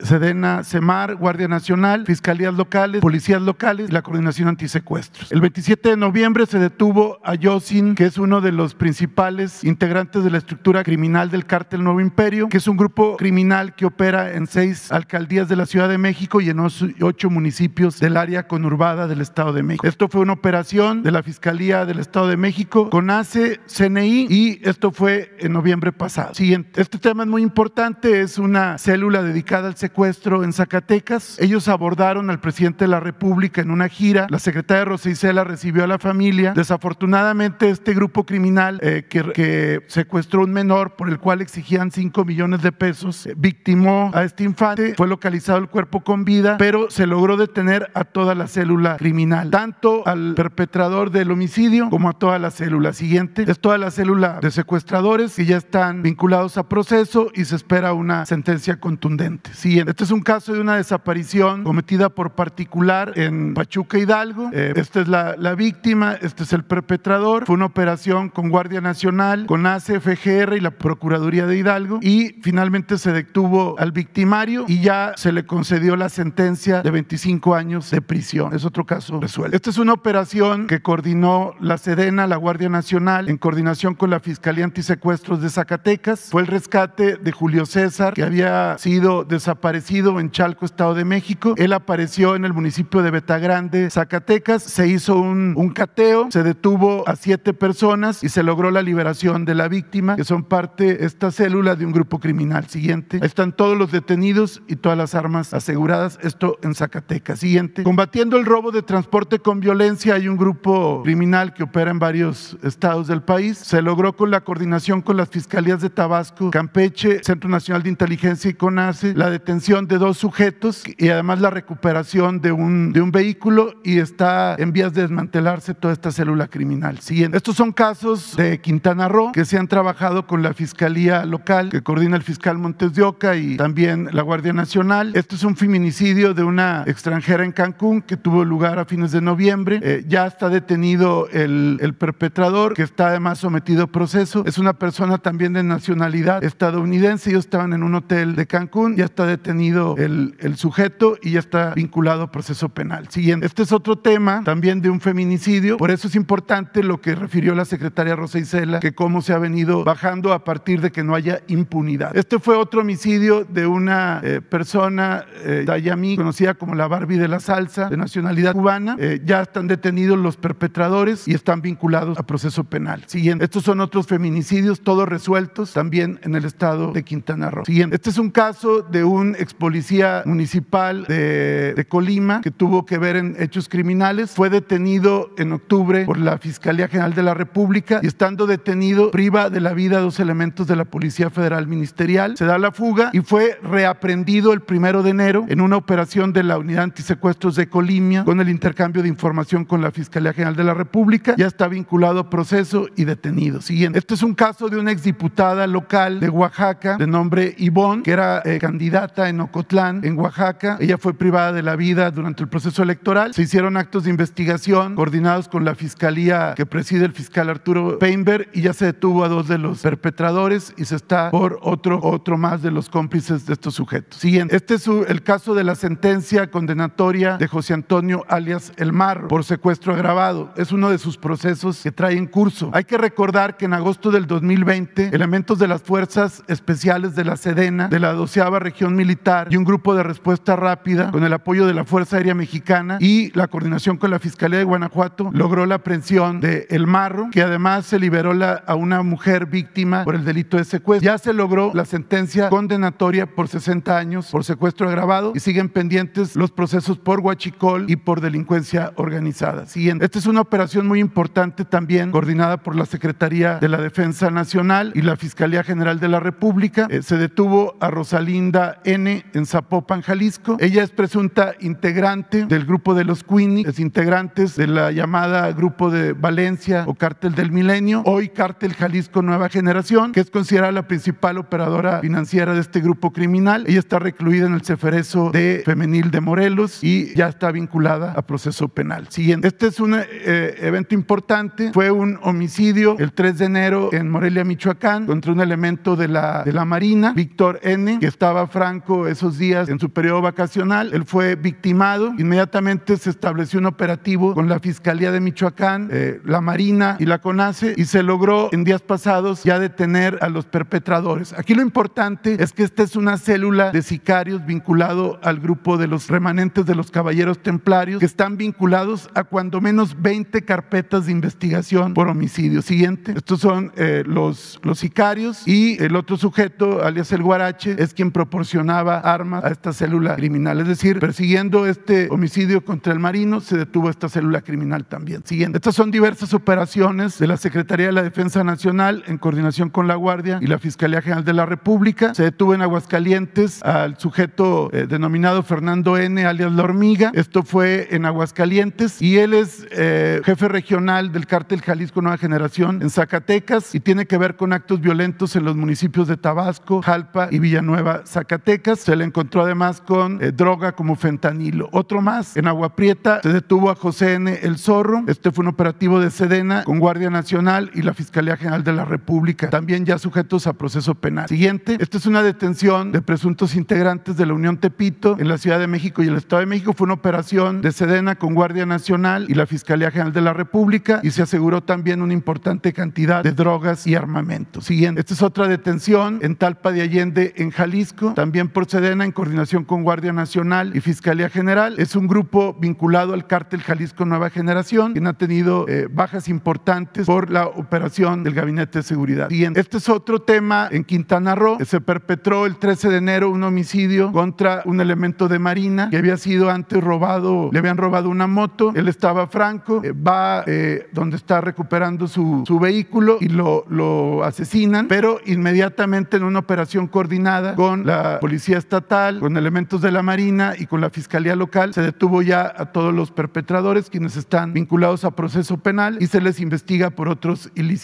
[0.00, 5.30] Sedena, Semar, Guardia Nacional, Fiscalías Locales, Policías Locales y la Coordinación Antisecuestros.
[5.30, 10.24] El 27 de noviembre se detuvo a Yosin, que es uno de los principales integrantes
[10.24, 14.32] de la estructura criminal del cártel Nuevo Imperio, que es un grupo criminal que opera
[14.32, 19.06] en seis alcaldías de la Ciudad de México y en ocho municipios del área conurbada
[19.06, 19.86] del Estado de México.
[19.86, 24.55] Esto fue una operación de la Fiscalía del Estado de México con ACE, CNI y
[24.62, 26.34] esto fue en noviembre pasado.
[26.34, 26.80] Siguiente.
[26.80, 31.38] Este tema es muy importante, es una célula dedicada al secuestro en Zacatecas.
[31.40, 34.26] Ellos abordaron al presidente de la República en una gira.
[34.30, 35.08] La secretaria Rosa
[35.44, 36.52] recibió a la familia.
[36.54, 42.24] Desafortunadamente, este grupo criminal eh, que, que secuestró un menor por el cual exigían 5
[42.24, 46.90] millones de pesos, eh, victimó a este infante, fue localizado el cuerpo con vida, pero
[46.90, 52.12] se logró detener a toda la célula criminal, tanto al perpetrador del homicidio como a
[52.12, 52.92] toda la célula.
[52.92, 57.56] Siguiente es toda la célula de secuestradores que ya están vinculados a proceso y se
[57.56, 59.52] espera una sentencia contundente.
[59.54, 59.90] Siguiente.
[59.90, 64.50] Este es un caso de una desaparición cometida por particular en Pachuca Hidalgo.
[64.52, 67.44] Eh, esta es la, la víctima, este es el perpetrador.
[67.44, 72.98] Fue una operación con Guardia Nacional, con ACFGR y la Procuraduría de Hidalgo y finalmente
[72.98, 78.00] se detuvo al victimario y ya se le concedió la sentencia de 25 años de
[78.00, 78.54] prisión.
[78.54, 79.56] Es otro caso resuelto.
[79.56, 84.20] Esta es una operación que coordinó la Sedena, la Guardia Nacional, en coordinación con la
[84.26, 86.30] Fiscalía Antisecuestros de Zacatecas.
[86.32, 91.54] Fue el rescate de Julio César, que había sido desaparecido en Chalco, Estado de México.
[91.56, 94.64] Él apareció en el municipio de Betagrande, Zacatecas.
[94.64, 99.54] Se hizo un, cateo, se detuvo a siete personas y se logró la liberación de
[99.54, 102.66] la víctima, que son parte, esta célula, de un grupo criminal.
[102.66, 103.20] Siguiente.
[103.22, 106.18] Están todos los detenidos y todas las armas aseguradas.
[106.20, 107.38] Esto en Zacatecas.
[107.38, 107.84] Siguiente.
[107.84, 112.58] Combatiendo el robo de transporte con violencia, hay un grupo criminal que opera en varios
[112.64, 113.58] estados del país.
[113.58, 118.50] Se logró con la coordinación con las fiscalías de Tabasco, Campeche, Centro Nacional de Inteligencia
[118.50, 123.12] y CONACE, la detención de dos sujetos y además la recuperación de un, de un
[123.12, 126.98] vehículo y está en vías de desmantelarse toda esta célula criminal.
[127.00, 127.36] Siguiente.
[127.36, 131.82] Estos son casos de Quintana Roo que se han trabajado con la Fiscalía Local que
[131.82, 135.12] coordina el fiscal Montes de Oca y también la Guardia Nacional.
[135.14, 139.20] Esto es un feminicidio de una extranjera en Cancún que tuvo lugar a fines de
[139.20, 139.80] noviembre.
[139.82, 144.05] Eh, ya está detenido el, el, perpetrador, que está además sometido a proceso.
[144.14, 147.30] Es una persona también de nacionalidad estadounidense.
[147.30, 148.96] Ellos estaban en un hotel de Cancún.
[148.96, 153.08] Ya está detenido el, el sujeto y ya está vinculado a proceso penal.
[153.08, 153.46] Siguiente.
[153.46, 155.76] Este es otro tema también de un feminicidio.
[155.76, 159.38] Por eso es importante lo que refirió la secretaria Rosa Isela, que cómo se ha
[159.38, 162.16] venido bajando a partir de que no haya impunidad.
[162.16, 167.28] Este fue otro homicidio de una eh, persona, eh, Dayami, conocida como la Barbie de
[167.28, 168.96] la salsa, de nacionalidad cubana.
[168.98, 173.04] Eh, ya están detenidos los perpetradores y están vinculados a proceso penal.
[173.06, 173.44] Siguiente.
[173.44, 177.64] Estos son otros feminicidios, todos resueltos también en el estado de Quintana Roo.
[177.64, 177.96] Siguiente.
[177.96, 182.98] Este es un caso de un ex policía municipal de, de Colima que tuvo que
[182.98, 184.32] ver en hechos criminales.
[184.32, 189.50] Fue detenido en octubre por la Fiscalía General de la República y estando detenido priva
[189.50, 192.36] de la vida a dos elementos de la Policía Federal Ministerial.
[192.36, 196.42] Se da la fuga y fue reaprendido el primero de enero en una operación de
[196.42, 200.64] la Unidad Antisecuestros de Colimia con el intercambio de información con la Fiscalía General de
[200.64, 201.34] la República.
[201.36, 203.60] Ya está vinculado a proceso y detenido.
[203.60, 203.85] Siguiente.
[203.94, 208.42] Este es un caso de una exdiputada local de Oaxaca de nombre Ivonne, que era
[208.44, 210.78] eh, candidata en Ocotlán, en Oaxaca.
[210.80, 213.34] Ella fue privada de la vida durante el proceso electoral.
[213.34, 218.48] Se hicieron actos de investigación coordinados con la Fiscalía que preside el fiscal Arturo Peinberg
[218.52, 222.36] y ya se detuvo a dos de los perpetradores y se está por otro, otro
[222.38, 224.20] más de los cómplices de estos sujetos.
[224.20, 224.56] Siguiente.
[224.56, 229.44] Este es el caso de la sentencia condenatoria de José Antonio alias El Marro por
[229.44, 230.52] secuestro agravado.
[230.56, 232.70] Es uno de sus procesos que trae en curso.
[232.72, 237.36] Hay que recordar que en agosto del 2020, elementos de las Fuerzas Especiales de la
[237.36, 241.66] Sedena, de la doceava región militar y un grupo de respuesta rápida con el apoyo
[241.66, 245.76] de la Fuerza Aérea Mexicana y la coordinación con la Fiscalía de Guanajuato logró la
[245.76, 248.32] aprehensión de El Marro, que además se liberó
[248.66, 251.04] a una mujer víctima por el delito de secuestro.
[251.04, 256.34] Ya se logró la sentencia condenatoria por 60 años por secuestro agravado y siguen pendientes
[256.36, 259.66] los procesos por huachicol y por delincuencia organizada.
[259.66, 260.04] Siguiente.
[260.04, 264.92] Esta es una operación muy importante también coordinada por la Secretaría de la Defensa Nacional
[264.94, 266.86] y la Fiscalía General de la República.
[266.90, 269.24] Eh, se detuvo a Rosalinda N.
[269.32, 270.56] en Zapopan, Jalisco.
[270.60, 275.90] Ella es presunta integrante del grupo de los Queenie, es integrantes de la llamada Grupo
[275.90, 280.86] de Valencia o Cártel del Milenio, hoy Cártel Jalisco Nueva Generación, que es considerada la
[280.86, 283.64] principal operadora financiera de este grupo criminal.
[283.66, 288.22] Ella está recluida en el Ceferezo de Femenil de Morelos y ya está vinculada a
[288.22, 289.08] proceso penal.
[289.08, 289.48] Siguiente.
[289.48, 291.72] Este es un eh, evento importante.
[291.72, 293.55] Fue un homicidio el 3 de enero
[293.92, 298.46] en Morelia, Michoacán, contra un elemento de la, de la Marina, Víctor N., que estaba
[298.46, 300.90] franco esos días en su periodo vacacional.
[300.92, 302.12] Él fue victimado.
[302.18, 307.18] Inmediatamente se estableció un operativo con la Fiscalía de Michoacán, eh, la Marina y la
[307.18, 311.32] CONACE y se logró en días pasados ya detener a los perpetradores.
[311.32, 315.86] Aquí lo importante es que esta es una célula de sicarios vinculado al grupo de
[315.86, 321.12] los remanentes de los caballeros templarios que están vinculados a cuando menos 20 carpetas de
[321.12, 322.62] investigación por homicidio.
[322.62, 323.14] Siguiente.
[323.36, 328.98] Son eh, los, los sicarios y el otro sujeto, alias el Guarache, es quien proporcionaba
[328.98, 330.60] armas a esta célula criminal.
[330.60, 335.22] Es decir, persiguiendo este homicidio contra el marino, se detuvo esta célula criminal también.
[335.24, 335.58] Siguiente.
[335.58, 339.96] Estas son diversas operaciones de la Secretaría de la Defensa Nacional en coordinación con la
[339.96, 342.14] Guardia y la Fiscalía General de la República.
[342.14, 347.10] Se detuvo en Aguascalientes al sujeto eh, denominado Fernando N., alias La Hormiga.
[347.14, 352.80] Esto fue en Aguascalientes y él es eh, jefe regional del cártel Jalisco Nueva Generación
[352.82, 357.28] en Zacatecas y tiene que ver con actos violentos en los municipios de Tabasco, Jalpa
[357.32, 358.78] y Villanueva, Zacatecas.
[358.78, 361.68] Se le encontró además con eh, droga como fentanilo.
[361.72, 364.38] Otro más, en Agua Prieta se detuvo a José N.
[364.42, 365.02] El Zorro.
[365.08, 368.84] Este fue un operativo de Sedena con Guardia Nacional y la Fiscalía General de la
[368.84, 371.28] República, también ya sujetos a proceso penal.
[371.28, 375.58] Siguiente, esta es una detención de presuntos integrantes de la Unión Tepito en la Ciudad
[375.58, 376.74] de México y el Estado de México.
[376.74, 381.00] Fue una operación de Sedena con Guardia Nacional y la Fiscalía General de la República
[381.02, 384.60] y se aseguró también una importante cantidad de drogas y armamento.
[384.60, 389.12] Siguiente, esta es otra detención en Talpa de Allende, en Jalisco, también por Sedena en
[389.12, 391.74] coordinación con Guardia Nacional y Fiscalía General.
[391.78, 397.06] Es un grupo vinculado al cártel Jalisco Nueva Generación, quien ha tenido eh, bajas importantes
[397.06, 399.28] por la operación del Gabinete de Seguridad.
[399.28, 401.58] Siguiente, este es otro tema en Quintana Roo.
[401.64, 406.16] Se perpetró el 13 de enero un homicidio contra un elemento de Marina que había
[406.16, 411.16] sido antes robado, le habían robado una moto, él estaba franco, eh, va eh, donde
[411.16, 417.54] está recuperando su, su vehículo y lo, lo asesinan, pero inmediatamente en una operación coordinada
[417.54, 421.82] con la Policía Estatal, con elementos de la Marina y con la Fiscalía Local, se
[421.82, 426.40] detuvo ya a todos los perpetradores quienes están vinculados a proceso penal y se les
[426.40, 427.76] investiga por otros ilícitos.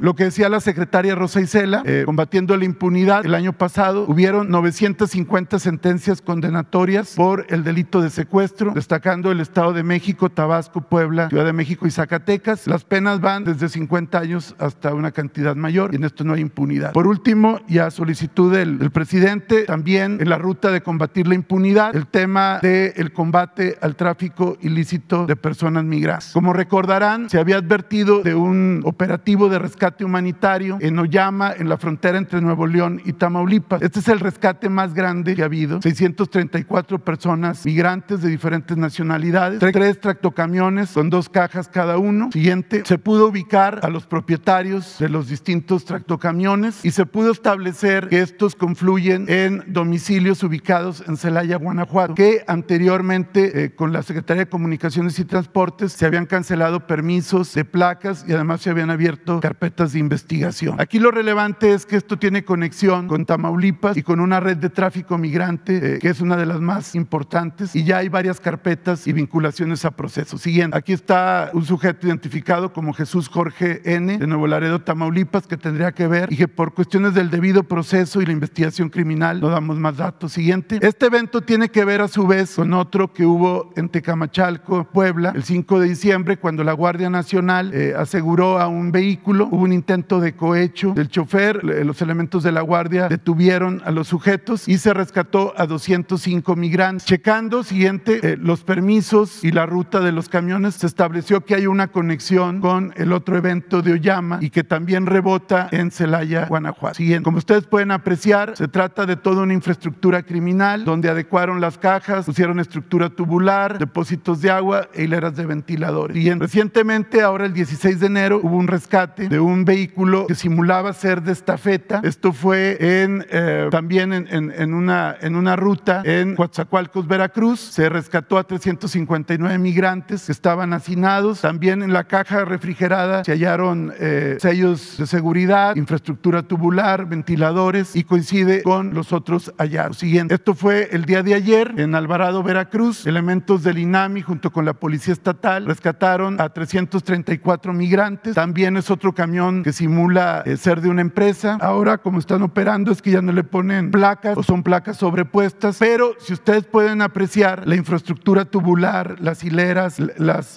[0.00, 4.50] Lo que decía la secretaria Rosa Isela, eh, combatiendo la impunidad, el año pasado hubieron
[4.50, 11.28] 950 sentencias condenatorias por el delito de secuestro, destacando el Estado de México, Tabasco, Puebla,
[11.28, 12.66] Ciudad de México y Zacatecas.
[12.66, 16.40] Las penas van desde 50 años hasta una cantidad mayor y en esto no hay
[16.40, 16.92] impunidad.
[16.92, 21.34] Por último, y a solicitud del, del presidente, también en la ruta de combatir la
[21.34, 26.30] impunidad, el tema del combate al tráfico ilícito de personas migrantes.
[26.32, 31.76] Como recordarán, se había advertido de un operativo de rescate humanitario en Oyama, en la
[31.76, 33.82] frontera entre Nuevo León y Tamaulipas.
[33.82, 35.80] Este es el rescate más grande que ha habido.
[35.82, 42.30] 634 personas migrantes de diferentes nacionalidades, tres tractocamiones con dos cajas cada uno.
[42.32, 48.08] Siguiente, se pudo ubicar a los propietarios de los distintos tractocamiones y se pudo establecer
[48.08, 54.46] que estos confluyen en domicilios ubicados en Celaya, Guanajuato, que anteriormente eh, con la Secretaría
[54.46, 59.38] de Comunicaciones y Transportes se habían cancelado permisos de placas y además se habían abierto
[59.38, 60.80] carpetas de investigación.
[60.80, 64.70] Aquí lo relevante es que esto tiene conexión con Tamaulipas y con una red de
[64.70, 69.06] tráfico migrante eh, que es una de las más importantes y ya hay varias carpetas
[69.06, 70.42] y vinculaciones a procesos.
[70.42, 74.18] Siguiente, aquí está un sujeto identificado como Jesús Jorge N.
[74.18, 78.20] de Nuevo Laredo, Tamaulipas, que tendría que ver y que por cuestiones del debido proceso
[78.20, 80.32] y la investigación criminal no damos más datos.
[80.32, 84.84] Siguiente, este evento tiene que ver a su vez con otro que hubo en Tecamachalco,
[84.84, 89.62] Puebla, el 5 de diciembre, cuando la Guardia Nacional eh, aseguró a un vehículo, hubo
[89.62, 94.68] un intento de cohecho del chofer, los elementos de la Guardia detuvieron a los sujetos
[94.68, 97.06] y se rescató a 205 migrantes.
[97.06, 101.66] Checando, siguiente, eh, los permisos y la ruta de los camiones, se estableció que hay
[101.66, 106.94] una conexión con el otro evento de Oyama Y que también rebota en Celaya, Guanajuato.
[106.94, 107.24] Siguiente.
[107.24, 112.26] Como ustedes pueden apreciar, se trata de toda una infraestructura criminal donde adecuaron las cajas,
[112.26, 116.14] pusieron estructura tubular, depósitos de agua e hileras de ventiladores.
[116.14, 116.44] Siguiente.
[116.44, 121.22] Recientemente, ahora el 16 de enero, hubo un rescate de un vehículo que simulaba ser
[121.22, 122.00] de estafeta.
[122.02, 127.60] Esto fue en, eh, también en una ruta en Coatzacoalcos, Veracruz.
[127.60, 131.40] Se rescató a 359 migrantes que estaban hacinados.
[131.40, 138.04] También en la caja refrigerada se hallaron eh, sellos de seguridad, infraestructura tubular, ventiladores y
[138.04, 139.98] coincide con los otros hallazgos.
[139.98, 140.34] Siguiente.
[140.34, 143.06] Esto fue el día de ayer en Alvarado, Veracruz.
[143.06, 148.34] Elementos del INAMI junto con la Policía Estatal rescataron a 334 migrantes.
[148.34, 151.58] También es otro camión que simula eh, ser de una empresa.
[151.60, 155.78] Ahora, como están operando, es que ya no le ponen placas o son placas sobrepuestas.
[155.78, 159.98] Pero si ustedes pueden apreciar, la infraestructura tubular, las hileras,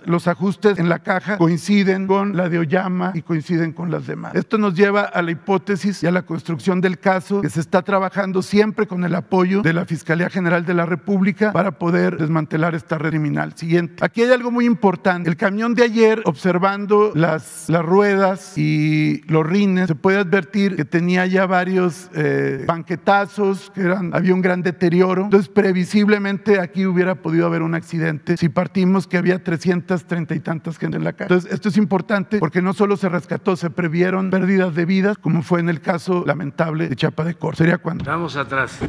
[0.05, 4.33] los ajustes en la caja coinciden con la de Oyama y coinciden con las demás.
[4.33, 7.81] Esto nos lleva a la hipótesis y a la construcción del caso que se está
[7.81, 12.75] trabajando siempre con el apoyo de la Fiscalía General de la República para poder desmantelar
[12.75, 13.53] esta red criminal.
[13.55, 14.03] Siguiente.
[14.05, 15.29] Aquí hay algo muy importante.
[15.29, 20.85] El camión de ayer, observando las, las ruedas y los rines, se puede advertir que
[20.85, 25.25] tenía ya varios eh, banquetazos, que eran, había un gran deterioro.
[25.25, 30.77] Entonces, previsiblemente aquí hubiera podido haber un accidente si partimos que había 330 y tantas
[30.77, 31.33] gente en la calle.
[31.33, 35.41] Entonces, esto es importante porque no solo se rescató, se previeron pérdidas de vidas, como
[35.41, 37.55] fue en el caso lamentable de Chapa de Cor.
[37.55, 38.05] Sería cuando.
[38.05, 38.79] Vamos atrás.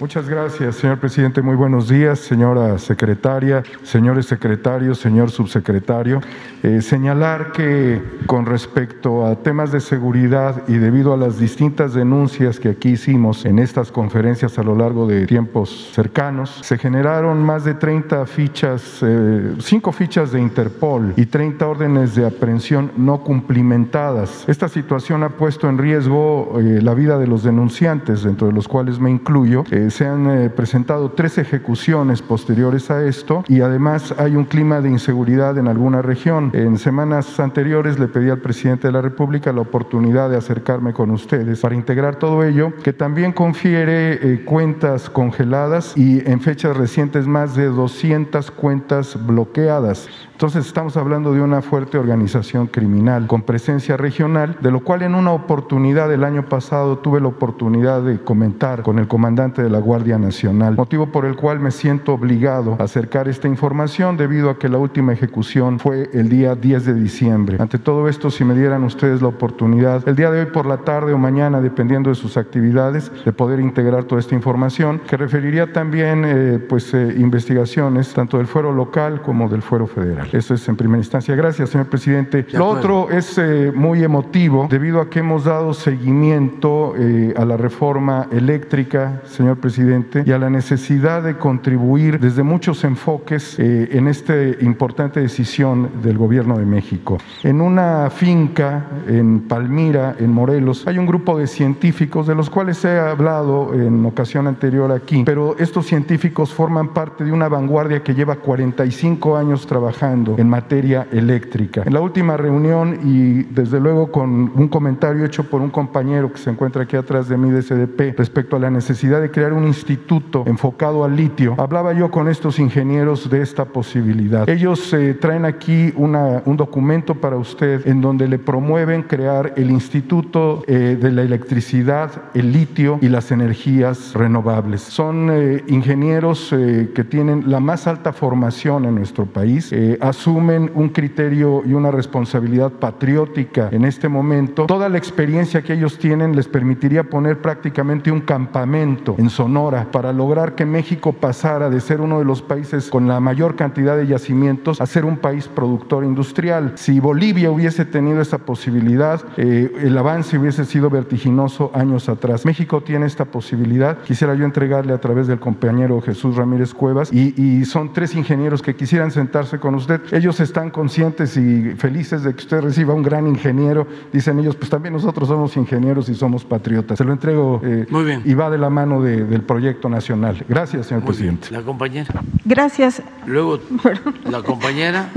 [0.00, 1.40] Muchas gracias, señor presidente.
[1.40, 6.20] Muy buenos días, señora secretaria, señores secretarios, señor subsecretario.
[6.62, 12.60] Eh, señalar que con respecto a temas de seguridad y debido a las distintas denuncias
[12.60, 17.64] que aquí hicimos en estas conferencias a lo largo de tiempos cercanos, se generaron más
[17.64, 24.01] de 30 fichas, eh, 5 fichas de Interpol y 30 órdenes de aprehensión no cumplimentadas.
[24.48, 28.66] Esta situación ha puesto en riesgo eh, la vida de los denunciantes, dentro de los
[28.66, 29.64] cuales me incluyo.
[29.70, 34.80] Eh, se han eh, presentado tres ejecuciones posteriores a esto y además hay un clima
[34.80, 36.50] de inseguridad en alguna región.
[36.52, 41.10] En semanas anteriores le pedí al presidente de la República la oportunidad de acercarme con
[41.10, 47.26] ustedes para integrar todo ello, que también confiere eh, cuentas congeladas y en fechas recientes
[47.26, 50.08] más de 200 cuentas bloqueadas.
[50.42, 55.14] Entonces estamos hablando de una fuerte organización criminal con presencia regional, de lo cual en
[55.14, 59.78] una oportunidad el año pasado tuve la oportunidad de comentar con el comandante de la
[59.78, 64.58] Guardia Nacional, motivo por el cual me siento obligado a acercar esta información debido a
[64.58, 67.58] que la última ejecución fue el día 10 de diciembre.
[67.60, 70.78] Ante todo esto, si me dieran ustedes la oportunidad, el día de hoy por la
[70.78, 75.72] tarde o mañana, dependiendo de sus actividades, de poder integrar toda esta información, que referiría
[75.72, 80.31] también eh, pues, eh, investigaciones tanto del fuero local como del fuero federal.
[80.32, 81.34] Eso es en primera instancia.
[81.34, 82.44] Gracias, señor presidente.
[82.44, 87.44] De Lo otro es eh, muy emotivo debido a que hemos dado seguimiento eh, a
[87.44, 93.90] la reforma eléctrica, señor presidente, y a la necesidad de contribuir desde muchos enfoques eh,
[93.92, 97.18] en esta importante decisión del gobierno de México.
[97.42, 102.82] En una finca en Palmira, en Morelos, hay un grupo de científicos de los cuales
[102.86, 108.14] he hablado en ocasión anterior aquí, pero estos científicos forman parte de una vanguardia que
[108.14, 111.82] lleva 45 años trabajando en materia eléctrica.
[111.84, 116.38] En la última reunión y desde luego con un comentario hecho por un compañero que
[116.38, 119.64] se encuentra aquí atrás de mí de SDP respecto a la necesidad de crear un
[119.66, 124.48] instituto enfocado al litio, hablaba yo con estos ingenieros de esta posibilidad.
[124.48, 129.70] Ellos eh, traen aquí una- un documento para usted en donde le promueven crear el
[129.70, 134.80] Instituto eh, de la Electricidad, el litio y las energías renovables.
[134.82, 140.70] Son eh, ingenieros eh, que tienen la más alta formación en nuestro país, eh, asumen
[140.74, 144.66] un criterio y una responsabilidad patriótica en este momento.
[144.66, 150.12] Toda la experiencia que ellos tienen les permitiría poner prácticamente un campamento en Sonora para
[150.12, 154.08] lograr que México pasara de ser uno de los países con la mayor cantidad de
[154.08, 156.72] yacimientos a ser un país productor industrial.
[156.74, 162.44] Si Bolivia hubiese tenido esa posibilidad, eh, el avance hubiese sido vertiginoso años atrás.
[162.44, 163.98] México tiene esta posibilidad.
[164.02, 168.62] Quisiera yo entregarle a través del compañero Jesús Ramírez Cuevas y, y son tres ingenieros
[168.62, 170.16] que quisieran sentarse con usted.
[170.16, 173.86] Ellos están conscientes y felices de que usted reciba un gran ingeniero.
[174.12, 176.98] Dicen ellos, pues también nosotros somos ingenieros y somos patriotas.
[176.98, 178.22] Se lo entrego eh, Muy bien.
[178.24, 180.44] y va de la mano de- del proyecto nacional.
[180.48, 181.36] Gracias, señor Muy bien.
[181.38, 181.48] presidente.
[181.60, 182.22] La compañera.
[182.44, 183.02] Gracias.
[183.26, 183.58] Luego
[184.30, 185.08] la compañera,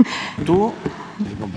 [0.44, 0.72] tú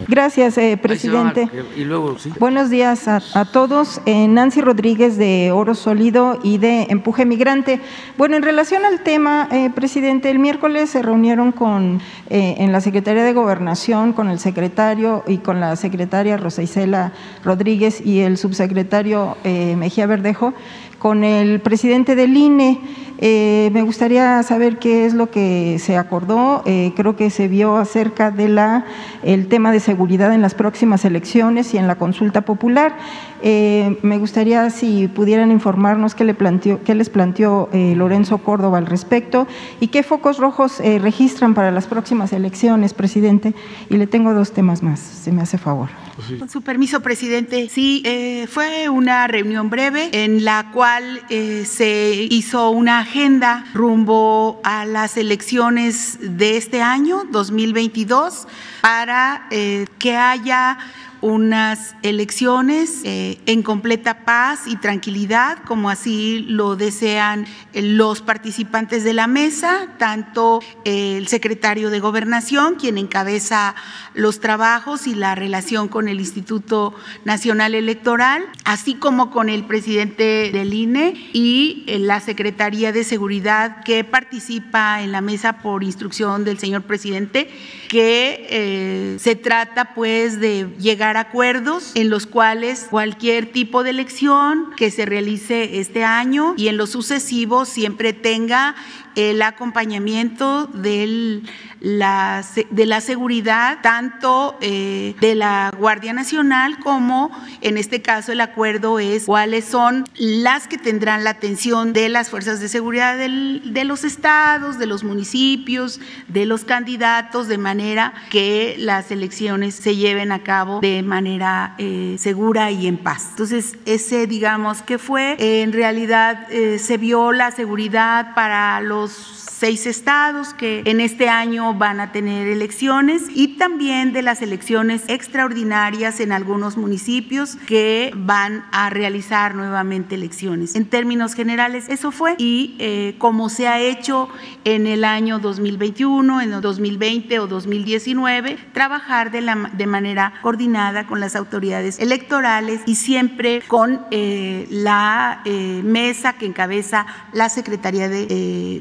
[0.07, 1.49] Gracias, eh, presidente.
[1.76, 2.32] Y luego, sí.
[2.39, 4.01] Buenos días a, a todos.
[4.05, 7.82] Eh, Nancy Rodríguez de Oro Sólido y de Empuje Migrante.
[8.18, 12.82] Bueno, en relación al tema, eh, presidente, el miércoles se reunieron con, eh, en la
[12.82, 18.38] Secretaría de Gobernación con el secretario y con la secretaria Rosa Isela Rodríguez y el
[18.38, 20.53] subsecretario eh, Mejía Verdejo
[20.99, 22.80] con el presidente del INE.
[23.22, 26.63] Eh, me gustaría saber qué es lo que se acordó.
[26.65, 28.86] Eh, creo que se vio acerca de la
[29.24, 32.95] el tema de seguridad en las próximas elecciones y en la consulta popular.
[33.41, 38.78] Eh, me gustaría si pudieran informarnos qué, le planteó, qué les planteó eh, Lorenzo Córdoba
[38.78, 39.47] al respecto
[39.80, 43.53] y qué focos rojos eh, registran para las próximas elecciones, presidente.
[43.89, 45.89] Y le tengo dos temas más, si me hace favor.
[46.38, 47.70] Con su permiso, presidente.
[47.70, 54.62] Sí, eh, fue una reunión breve en la cual eh, se hizo una agenda rumbo
[54.64, 58.47] a las elecciones de este año, 2022,
[58.82, 60.78] para eh, que haya
[61.22, 69.03] unas elecciones eh, en completa paz y tranquilidad, como así lo desean eh, los participantes
[69.03, 73.76] de la mesa, tanto eh, el secretario de Gobernación, quien encabeza
[74.13, 76.93] los trabajos y la relación con el Instituto
[77.26, 84.03] Nacional Electoral, así como con el presidente del INE y la Secretaría de Seguridad que
[84.03, 87.49] participa en la mesa por instrucción del señor presidente,
[87.89, 94.91] que se trata pues de llegar acuerdos en los cuales cualquier tipo de elección que
[94.91, 98.76] se realice este año y en lo sucesivo siempre tenga
[99.20, 101.43] el acompañamiento del,
[101.82, 108.39] la, de la seguridad, tanto eh, de la Guardia Nacional como en este caso el
[108.39, 113.74] acuerdo es cuáles son las que tendrán la atención de las fuerzas de seguridad del,
[113.74, 115.99] de los estados, de los municipios,
[116.30, 122.15] de los candidatos, de manera que las elecciones se lleven a cabo de manera eh,
[122.20, 123.28] segura y en paz.
[123.32, 129.49] Entonces, ese digamos que fue, en realidad eh, se vio la seguridad para los house
[129.60, 135.03] seis estados que en este año van a tener elecciones y también de las elecciones
[135.10, 140.76] extraordinarias en algunos municipios que van a realizar nuevamente elecciones.
[140.76, 144.30] En términos generales, eso fue y eh, como se ha hecho
[144.64, 151.05] en el año 2021, en el 2020 o 2019, trabajar de, la, de manera coordinada
[151.05, 158.07] con las autoridades electorales y siempre con eh, la eh, mesa que encabeza la Secretaría
[158.07, 158.80] de eh,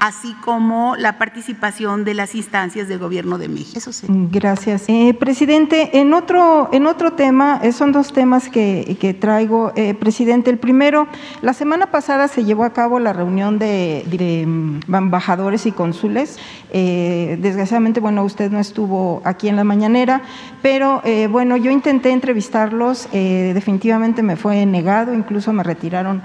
[0.00, 3.78] Así como la participación de las instancias del Gobierno de México.
[3.78, 4.06] Eso sí.
[4.08, 4.84] Gracias.
[4.88, 10.50] Eh, presidente, en otro, en otro tema, eh, son dos temas que, traigo, eh, presidente.
[10.50, 11.08] El primero,
[11.42, 16.38] la semana pasada se llevó a cabo la reunión de, de mm, embajadores y cónsules.
[16.76, 20.20] Desgraciadamente, bueno, usted no estuvo aquí en la mañanera,
[20.60, 21.00] pero
[21.30, 26.20] bueno, yo intenté entrevistarlos, definitivamente me fue negado, incluso me retiraron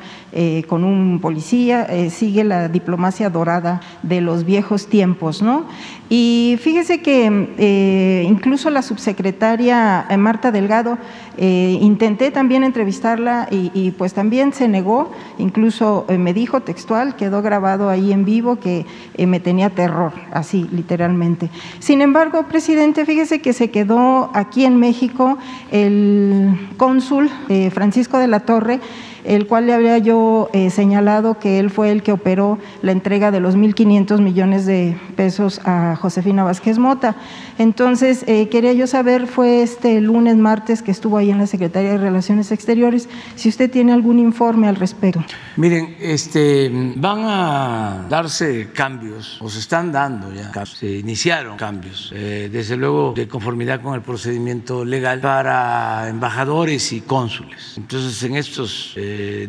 [0.67, 5.65] con un policía, sigue la diplomacia dorada de los viejos tiempos, ¿no?
[6.13, 10.97] Y fíjese que eh, incluso la subsecretaria eh, Marta Delgado,
[11.37, 17.89] eh, intenté también entrevistarla y, pues también se negó, incluso me dijo textual, quedó grabado
[17.89, 18.85] ahí en vivo que
[19.25, 21.49] me tenía terror, así literalmente.
[21.79, 25.37] Sin embargo, presidente, fíjese que se quedó aquí en México
[25.71, 27.29] el cónsul
[27.71, 28.81] Francisco de la Torre,
[29.23, 33.31] el cual le había yo eh, señalado que él fue el que operó la entrega
[33.31, 37.15] de los 1.500 millones de pesos a Josefina Vázquez Mota.
[37.57, 41.91] Entonces, eh, quería yo saber, fue este lunes, martes, que estuvo ahí en la Secretaría
[41.91, 45.23] de Relaciones Exteriores, si usted tiene algún informe al respecto.
[45.57, 52.49] Miren, este, van a darse cambios, o se están dando ya, se iniciaron cambios, eh,
[52.51, 57.75] desde luego de conformidad con el procedimiento legal para embajadores y cónsules.
[57.77, 58.93] Entonces, en estos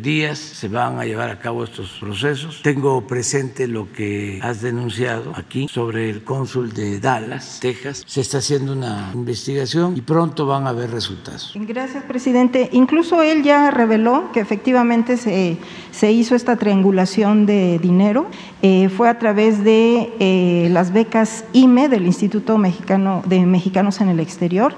[0.01, 2.61] días se van a llevar a cabo estos procesos.
[2.63, 8.03] Tengo presente lo que has denunciado aquí sobre el cónsul de Dallas, Texas.
[8.05, 11.53] Se está haciendo una investigación y pronto van a haber resultados.
[11.55, 12.69] Gracias, presidente.
[12.71, 15.57] Incluso él ya reveló que efectivamente se,
[15.91, 18.27] se hizo esta triangulación de dinero.
[18.61, 24.09] Eh, fue a través de eh, las becas IME del Instituto Mexicano de Mexicanos en
[24.09, 24.75] el Exterior.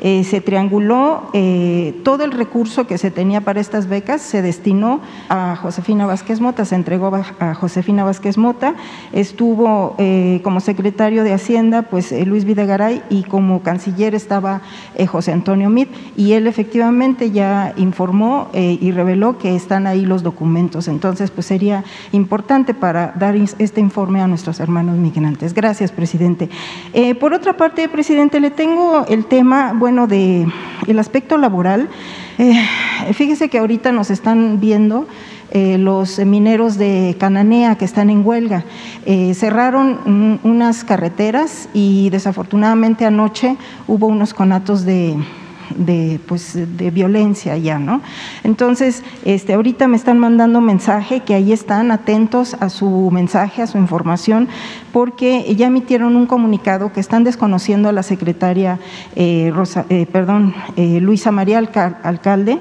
[0.00, 5.00] Eh, se trianguló eh, todo el recurso que se tenía para estas becas, se destinó
[5.28, 8.74] a Josefina Vázquez Mota, se entregó a Josefina Vázquez Mota,
[9.12, 14.60] estuvo eh, como secretario de Hacienda pues Luis Videgaray y como canciller estaba
[15.08, 20.88] José Antonio Mit y él efectivamente ya informó y reveló que están ahí los documentos.
[20.88, 25.54] Entonces, pues sería importante para dar este informe a nuestros hermanos migrantes.
[25.54, 26.48] Gracias, presidente.
[27.20, 30.46] por otra parte, presidente, le tengo el tema, de
[30.86, 31.88] el aspecto laboral.
[32.38, 32.54] Eh,
[33.14, 35.06] fíjese que ahorita nos están viendo
[35.50, 38.64] eh, los mineros de Cananea que están en huelga.
[39.06, 45.16] Eh, cerraron unas carreteras y desafortunadamente anoche hubo unos conatos de,
[45.76, 48.00] de, pues, de violencia ya, ¿no?
[48.44, 53.66] Entonces, este, ahorita me están mandando mensaje que ahí están atentos a su mensaje, a
[53.66, 54.48] su información,
[54.92, 58.78] porque ya emitieron un comunicado que están desconociendo a la secretaria
[59.16, 62.58] eh, Rosa, eh, perdón, eh, Luisa María Alcalde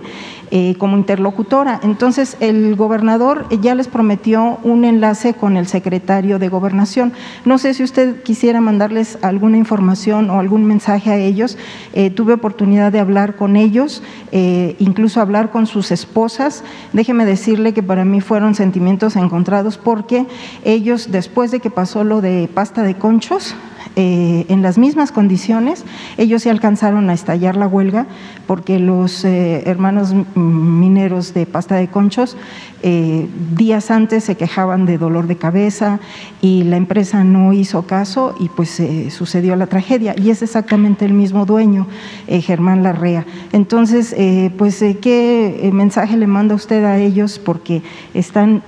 [0.49, 1.79] eh, como interlocutora.
[1.83, 7.11] Entonces, el gobernador ya les prometió un enlace con el secretario de Gobernación.
[7.43, 11.57] No sé si usted quisiera mandarles alguna información o algún mensaje a ellos.
[11.93, 16.63] Eh, tuve oportunidad de hablar con ellos, eh, incluso hablar con sus esposas.
[16.93, 20.27] Déjeme decirle que para mí fueron sentimientos encontrados porque
[20.63, 23.55] ellos, después de que pasó lo de pasta de conchos,
[23.95, 25.83] eh, en las mismas condiciones,
[26.17, 28.05] ellos se alcanzaron a estallar la huelga
[28.45, 32.38] porque los eh, hermanos mineros de pasta de conchos
[32.83, 35.99] eh, días antes se quejaban de dolor de cabeza
[36.41, 40.15] y la empresa no hizo caso y pues sucedió la tragedia.
[40.17, 41.88] Y es exactamente el mismo dueño,
[42.27, 43.25] Germán Larrea.
[43.51, 44.15] Entonces,
[44.57, 47.39] pues, ¿qué mensaje le manda usted a ellos?
[47.39, 47.81] Porque
[48.13, 48.61] están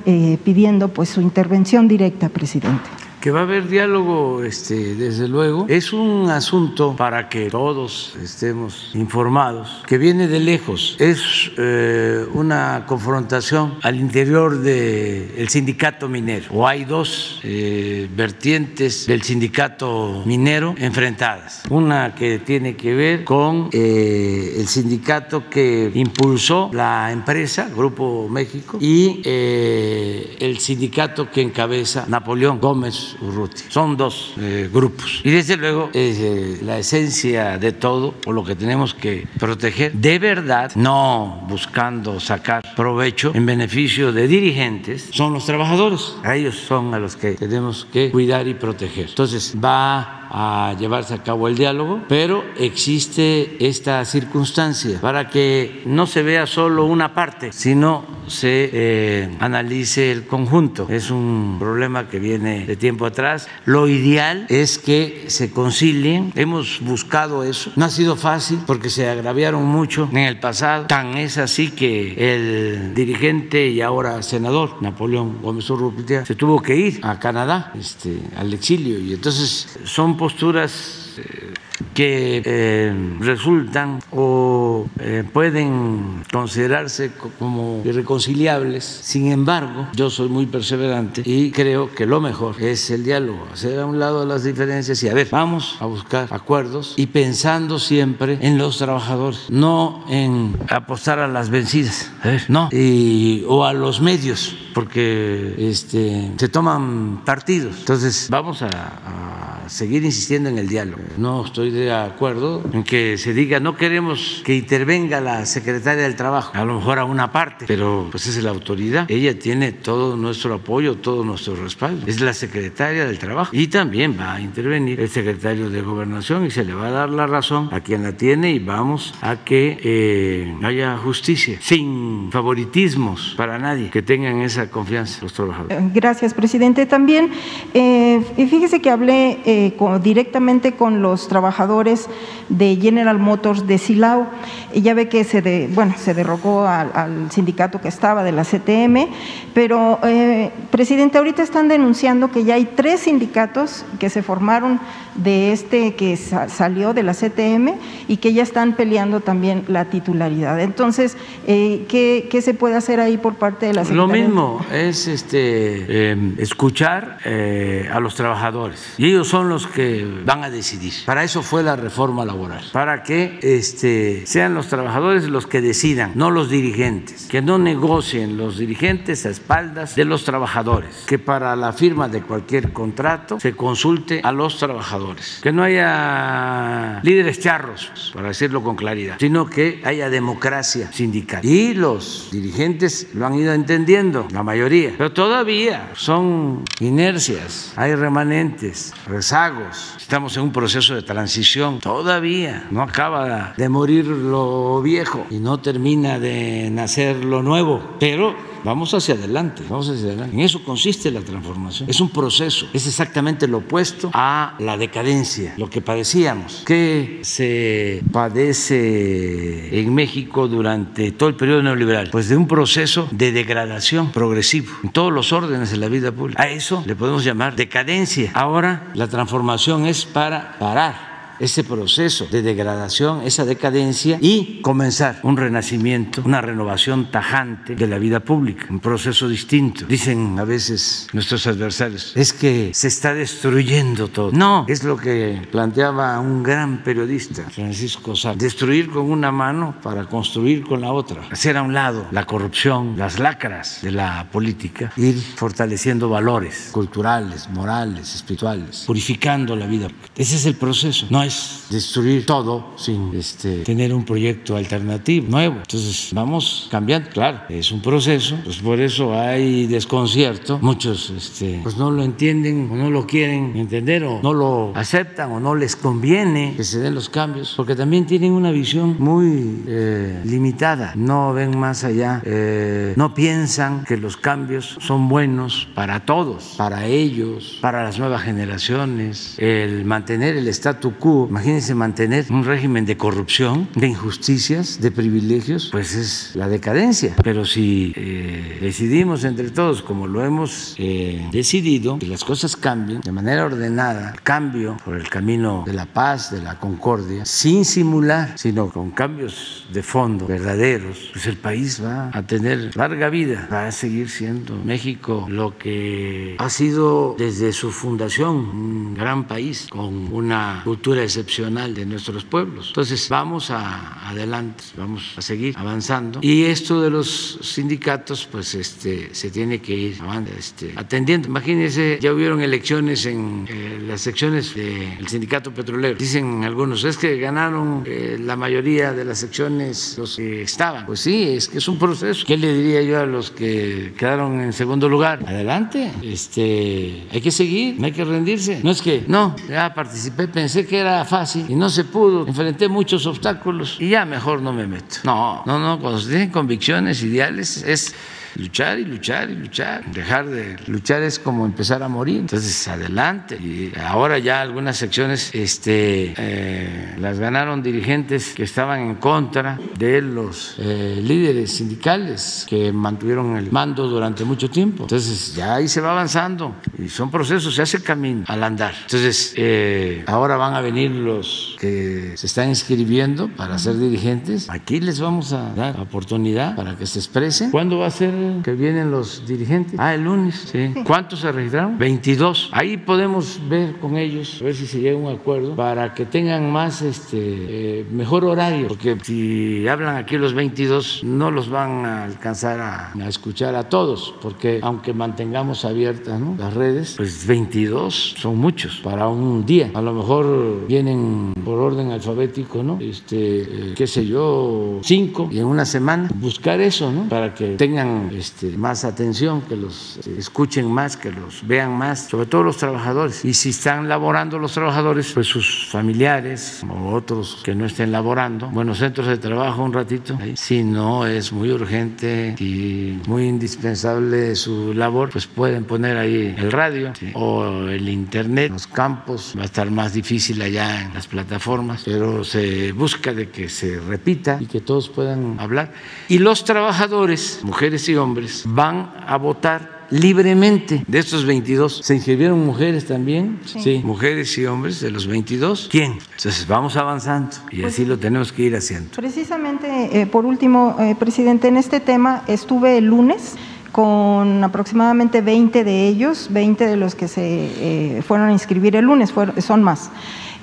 [0.44, 5.66] pidiendo pues su intervención directa, presidente que va a haber diálogo, este, desde luego.
[5.68, 10.96] Es un asunto para que todos estemos informados, que viene de lejos.
[11.00, 16.46] Es eh, una confrontación al interior del sindicato minero.
[16.52, 21.64] O hay dos eh, vertientes del sindicato minero enfrentadas.
[21.70, 28.78] Una que tiene que ver con eh, el sindicato que impulsó la empresa, Grupo México,
[28.80, 33.64] y el sindicato que encabeza Napoleón Gómez Urruti.
[33.70, 35.22] Son dos eh, grupos.
[35.24, 40.20] Y desde luego eh, la esencia de todo, o lo que tenemos que proteger, de
[40.20, 46.16] verdad, no buscando sacar provecho en beneficio de dirigentes, son los trabajadores.
[46.24, 49.10] A ellos son a los que tenemos que cuidar y proteger.
[49.10, 56.06] Entonces va a llevarse a cabo el diálogo, pero existe esta circunstancia para que no
[56.08, 60.88] se vea solo una parte, sino se eh, analice el conjunto.
[60.90, 63.48] Es un problema que viene de tiempo atrás.
[63.66, 66.32] Lo ideal es que se concilien.
[66.36, 67.72] Hemos buscado eso.
[67.76, 70.86] No ha sido fácil porque se agraviaron mucho en el pasado.
[70.86, 76.76] Tan es así que el dirigente y ahora senador Napoleón Gómez Urrutia se tuvo que
[76.76, 79.00] ir a Canadá, este, al exilio.
[79.00, 81.54] Y entonces son posturas eh,
[81.94, 88.84] que eh, resultan o eh, pueden considerarse como irreconciliables.
[88.84, 93.80] Sin embargo, yo soy muy perseverante y creo que lo mejor es el diálogo, hacer
[93.80, 98.38] a un lado las diferencias y a ver, vamos a buscar acuerdos y pensando siempre
[98.42, 102.12] en los trabajadores, no en apostar a las vencidas,
[102.50, 107.78] no, y, o a los medios, porque este, se toman partidos.
[107.80, 111.02] Entonces, vamos a seguir insistiendo en el diálogo.
[111.18, 116.16] No estoy de acuerdo en que se diga no queremos que intervenga la secretaria del
[116.16, 119.10] Trabajo, a lo mejor a una parte, pero pues es la autoridad.
[119.10, 122.08] Ella tiene todo nuestro apoyo, todo nuestro respaldo.
[122.08, 126.52] Es la secretaria del Trabajo y también va a intervenir el secretario de Gobernación y
[126.52, 129.80] se le va a dar la razón a quien la tiene y vamos a que
[129.84, 135.78] eh, haya justicia sin favoritismos para nadie, que tengan esa confianza los trabajadores.
[135.94, 136.86] Gracias, presidente.
[136.86, 137.32] También,
[137.74, 139.59] eh, fíjese que hablé eh,
[140.02, 142.08] directamente con los trabajadores
[142.50, 144.28] de General Motors de Silao.
[144.74, 149.08] Ya ve que se, de, bueno, se derrocó al, sindicato que estaba de la CTM,
[149.54, 154.80] pero, eh, presidente, ahorita están denunciando que ya hay tres sindicatos que se formaron
[155.16, 157.74] de este que salió de la CTM
[158.08, 160.60] y que ya están peleando también la titularidad.
[160.62, 164.24] Entonces, eh, ¿qué, se puede hacer ahí por parte de la Secretaría?
[164.24, 169.68] Lo mismo es este, em, escuchar eh, a los trabajadores y ellos son son los
[169.68, 170.94] que van a decidir.
[171.06, 176.12] Para eso fue la reforma laboral, para que este, sean los trabajadores los que decidan,
[176.14, 181.56] no los dirigentes, que no negocien los dirigentes a espaldas de los trabajadores, que para
[181.56, 188.12] la firma de cualquier contrato se consulte a los trabajadores, que no haya líderes charros,
[188.14, 191.44] para decirlo con claridad, sino que haya democracia sindical.
[191.44, 198.94] Y los dirigentes lo han ido entendiendo, la mayoría, pero todavía son inercias, hay remanentes,
[199.32, 205.60] Estamos en un proceso de transición, todavía no acaba de morir lo viejo y no
[205.60, 210.36] termina de nacer lo nuevo, pero vamos hacia adelante, vamos hacia adelante.
[210.36, 211.90] En eso consiste la transformación.
[211.90, 218.04] Es un proceso, es exactamente lo opuesto a la decadencia, lo que padecíamos, que se
[218.12, 224.72] padece en México durante todo el periodo neoliberal, pues de un proceso de degradación progresivo
[224.84, 226.42] en todos los órdenes de la vida pública.
[226.42, 228.32] A eso le podemos llamar decadencia.
[228.34, 231.09] Ahora la transformación es para parar
[231.40, 237.98] ese proceso de degradación, esa decadencia y comenzar un renacimiento, una renovación tajante de la
[237.98, 239.86] vida pública, un proceso distinto.
[239.86, 244.32] Dicen a veces nuestros adversarios, es que se está destruyendo todo.
[244.32, 250.06] No, es lo que planteaba un gran periodista, Francisco Sá, destruir con una mano para
[250.06, 254.92] construir con la otra, hacer a un lado la corrupción, las lacras de la política,
[254.98, 259.88] ir fortaleciendo valores culturales, morales, espirituales, purificando la vida.
[260.16, 261.08] Ese es el proceso.
[261.10, 261.29] No
[261.70, 265.58] destruir todo sin este, tener un proyecto alternativo, nuevo.
[265.58, 270.60] Entonces vamos cambiando, claro, es un proceso, pues por eso hay desconcierto.
[270.62, 275.32] Muchos este, pues no lo entienden o no lo quieren entender o no lo aceptan
[275.32, 279.64] o no les conviene que se den los cambios, porque también tienen una visión muy
[279.68, 286.06] eh, limitada, no ven más allá, eh, no piensan que los cambios son buenos para
[286.06, 292.44] todos, para ellos, para las nuevas generaciones, el mantener el statu quo imagínense mantener un
[292.44, 297.16] régimen de corrupción, de injusticias, de privilegios, pues es la decadencia.
[297.24, 303.02] Pero si eh, decidimos entre todos, como lo hemos eh, decidido, que las cosas cambien
[303.02, 308.34] de manera ordenada, cambio por el camino de la paz, de la concordia, sin simular,
[308.38, 313.68] sino con cambios de fondo verdaderos, pues el país va a tener larga vida, va
[313.68, 320.12] a seguir siendo México lo que ha sido desde su fundación un gran país con
[320.14, 322.68] una cultura excepcional de nuestros pueblos.
[322.68, 326.20] Entonces, vamos a, adelante, vamos a seguir avanzando.
[326.22, 329.98] Y esto de los sindicatos, pues este, se tiene que ir
[330.38, 331.28] este, atendiendo.
[331.28, 335.98] Imagínense, ya hubieron elecciones en eh, las secciones del sindicato petrolero.
[335.98, 340.86] Dicen algunos, es que ganaron eh, la mayoría de las secciones los que estaban.
[340.86, 342.26] Pues sí, es que es un proceso.
[342.26, 345.24] ¿Qué le diría yo a los que quedaron en segundo lugar?
[345.28, 348.62] Adelante, este, hay que seguir, no hay que rendirse.
[348.64, 352.28] No es que, no, ya participé, pensé que era fácil y no se pudo.
[352.28, 354.98] Enfrenté muchos obstáculos y ya mejor no me meto.
[355.04, 355.80] No, no, no.
[355.80, 357.96] Cuando se tienen convicciones, ideales, es
[358.36, 359.92] luchar y luchar y luchar.
[359.92, 362.20] Dejar de luchar es como empezar a morir.
[362.20, 363.36] Entonces, adelante.
[363.36, 370.02] Y ahora ya algunas secciones este, eh, las ganaron dirigentes que estaban en contra de
[370.02, 374.84] los eh, líderes sindicales que mantuvieron el mando durante mucho tiempo.
[374.84, 378.74] Entonces, ya ahí se va avanzando y son procesos, se hace camino al andar.
[378.84, 384.50] Entonces, eh, ahora van a venir los que se están inscribiendo para ser dirigentes.
[384.50, 387.52] Aquí les vamos a dar oportunidad para que se expresen.
[387.52, 388.14] ¿Cuándo va a ser
[388.44, 389.80] que vienen los dirigentes.
[389.80, 390.74] Ah, el lunes, sí.
[390.86, 391.78] ¿Cuántos se registraron?
[391.78, 392.50] 22.
[392.52, 396.06] Ahí podemos ver con ellos, a ver si se llega a un acuerdo para que
[396.06, 401.86] tengan más, este, eh, mejor horario, porque si hablan aquí los 22, no los van
[401.86, 408.38] a alcanzar a, escuchar a todos, porque aunque mantengamos abiertas las redes, pues 22 son
[408.38, 409.72] muchos para un día.
[409.74, 412.78] A lo mejor vienen por orden alfabético, ¿no?
[412.80, 417.10] Este, eh, qué sé yo, cinco y en una semana buscar eso, ¿no?
[417.10, 422.26] Para que tengan este, más atención, que los escuchen más, que los vean más, sobre
[422.26, 423.24] todo los trabajadores.
[423.26, 428.50] Y si están laborando los trabajadores, pues sus familiares o otros que no estén laborando,
[428.50, 430.18] bueno, centros de trabajo un ratito.
[430.36, 436.52] Si no es muy urgente y muy indispensable su labor, pues pueden poner ahí el
[436.52, 438.52] radio o el internet.
[438.52, 443.30] Los campos va a estar más difícil allá en las plataformas, pero se busca de
[443.30, 445.74] que se repita y que todos puedan hablar.
[446.08, 450.84] Y los trabajadores, mujeres y hombres, van a votar libremente.
[450.88, 453.40] De estos 22, ¿se inscribieron mujeres también?
[453.46, 453.82] Sí.
[453.84, 455.68] mujeres y hombres de los 22.
[455.72, 455.94] ¿Quién?
[455.94, 458.92] Entonces vamos avanzando y pues así lo tenemos que ir haciendo.
[458.96, 463.36] Precisamente, eh, por último, eh, presidente, en este tema estuve el lunes
[463.72, 468.86] con aproximadamente 20 de ellos, 20 de los que se eh, fueron a inscribir el
[468.86, 469.92] lunes, son más.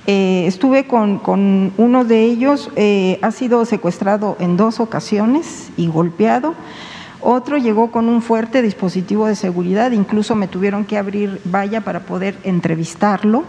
[0.07, 5.89] Eh, estuve con, con, uno de ellos, eh, ha sido secuestrado en dos ocasiones y
[5.89, 6.55] golpeado.
[7.29, 12.07] Otro llegó con un fuerte dispositivo de seguridad, incluso me tuvieron que abrir valla para
[12.07, 13.43] poder entrevistarlo,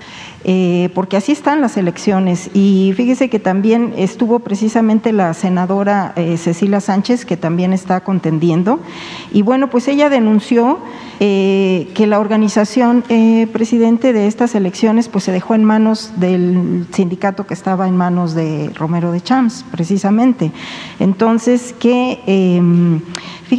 [0.43, 2.49] eh, porque así están las elecciones.
[2.55, 8.79] Y fíjese que también estuvo precisamente la senadora eh, Cecilia Sánchez, que también está contendiendo.
[9.31, 10.79] Y bueno, pues ella denunció
[11.19, 13.03] eh, que la organización
[13.51, 18.33] presidente de estas elecciones pues se dejó en manos del sindicato que estaba en manos
[18.33, 20.51] de Romero de Champs, precisamente.
[20.99, 23.01] Entonces, que em,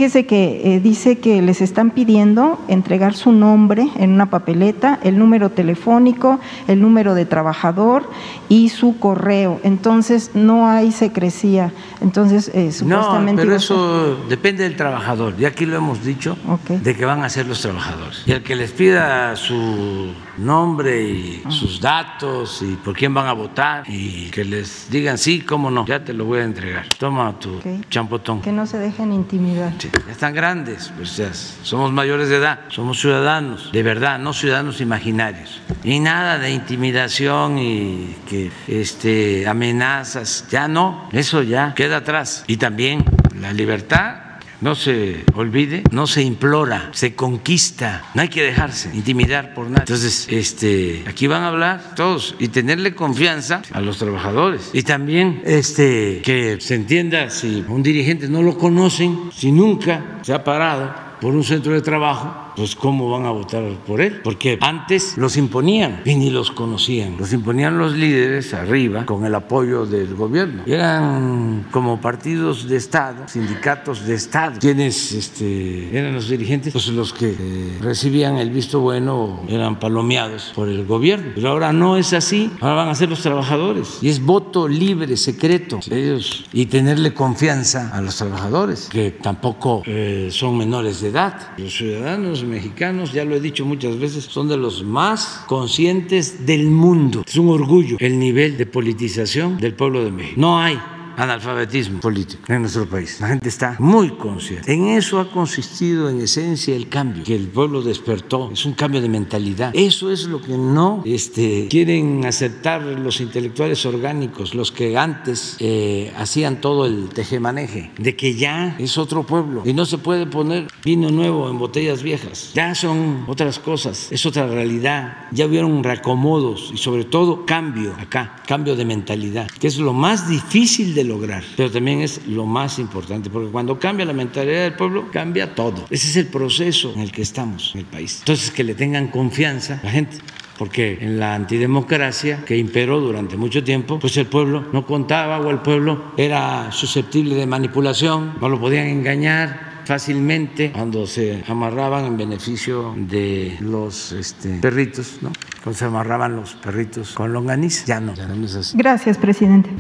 [0.09, 5.19] Fíjese que eh, dice que les están pidiendo entregar su nombre en una papeleta, el
[5.19, 8.09] número telefónico, el número de trabajador
[8.49, 9.61] y su correo.
[9.65, 11.75] Entonces no hay secrecía.
[12.01, 13.43] Entonces eh, supuestamente.
[13.43, 15.35] No, pero eso depende del trabajador.
[15.39, 16.39] Y aquí lo hemos dicho
[16.71, 18.23] de que van a ser los trabajadores.
[18.25, 23.33] Y el que les pida su nombre y sus datos y por quién van a
[23.33, 26.87] votar y que les digan sí, cómo no, ya te lo voy a entregar.
[26.99, 27.61] Toma tu
[27.91, 28.41] champotón.
[28.41, 29.73] Que no se dejen intimidar
[30.07, 34.81] ya están grandes, pues ya somos mayores de edad, somos ciudadanos, de verdad, no ciudadanos
[34.81, 35.61] imaginarios.
[35.85, 42.45] Y nada de intimidación y que este, amenazas, ya no, eso ya queda atrás.
[42.47, 43.05] Y también
[43.41, 44.28] la libertad
[44.61, 48.05] no se olvide, no se implora, se conquista.
[48.15, 49.81] No hay que dejarse intimidar por nada.
[49.81, 54.71] Entonces, este, aquí van a hablar todos y tenerle confianza a los trabajadores.
[54.73, 60.33] Y también este, que se entienda si un dirigente no lo conocen, si nunca se
[60.33, 64.21] ha parado por un centro de trabajo pues ¿cómo van a votar por él?
[64.25, 67.17] Porque antes los imponían y ni los conocían.
[67.17, 70.65] Los imponían los líderes arriba con el apoyo del gobierno.
[70.67, 77.13] Eran como partidos de Estado, sindicatos de Estado, quienes este, eran los dirigentes, pues los
[77.13, 81.31] que eh, recibían el visto bueno eran palomeados por el gobierno.
[81.37, 83.99] Pero ahora no es así, ahora van a ser los trabajadores.
[84.03, 90.31] Y es voto libre, secreto, ellos, y tenerle confianza a los trabajadores, que tampoco eh,
[90.33, 91.57] son menores de edad.
[91.57, 96.71] Los ciudadanos mexicanos, ya lo he dicho muchas veces, son de los más conscientes del
[96.71, 97.23] mundo.
[97.27, 100.41] Es un orgullo el nivel de politización del pueblo de México.
[100.41, 100.79] No hay
[101.19, 103.21] analfabetismo político en nuestro país.
[103.21, 104.73] La gente está muy consciente.
[104.73, 108.51] En eso ha consistido en esencia el cambio que el pueblo despertó.
[108.53, 109.73] Es un cambio de mentalidad.
[109.75, 116.13] Eso es lo que no este, quieren aceptar los intelectuales orgánicos, los que antes eh,
[116.17, 120.69] hacían todo el tejemaneje, de que ya es otro pueblo y no se puede poner
[120.85, 122.53] vino nuevo en botellas viejas.
[122.55, 125.27] Ya son otras cosas, es otra realidad.
[125.33, 130.29] Ya hubieron reacomodos y sobre todo cambio acá, cambio de mentalidad, que es lo más
[130.29, 134.75] difícil de lograr, pero también es lo más importante, porque cuando cambia la mentalidad del
[134.75, 135.87] pueblo, cambia todo.
[135.91, 138.19] Ese es el proceso en el que estamos en el país.
[138.21, 140.19] Entonces, que le tengan confianza a la gente
[140.59, 145.51] porque en la antidemocracia que imperó durante mucho tiempo, pues el pueblo no contaba o
[145.51, 152.17] el pueblo era susceptible de manipulación, no lo podían engañar fácilmente cuando se amarraban en
[152.19, 155.33] beneficio de los este, perritos, ¿no?
[155.63, 158.77] Cuando se amarraban los perritos con longaniza, ya no, ya no es así.
[158.77, 159.71] Gracias, presidente.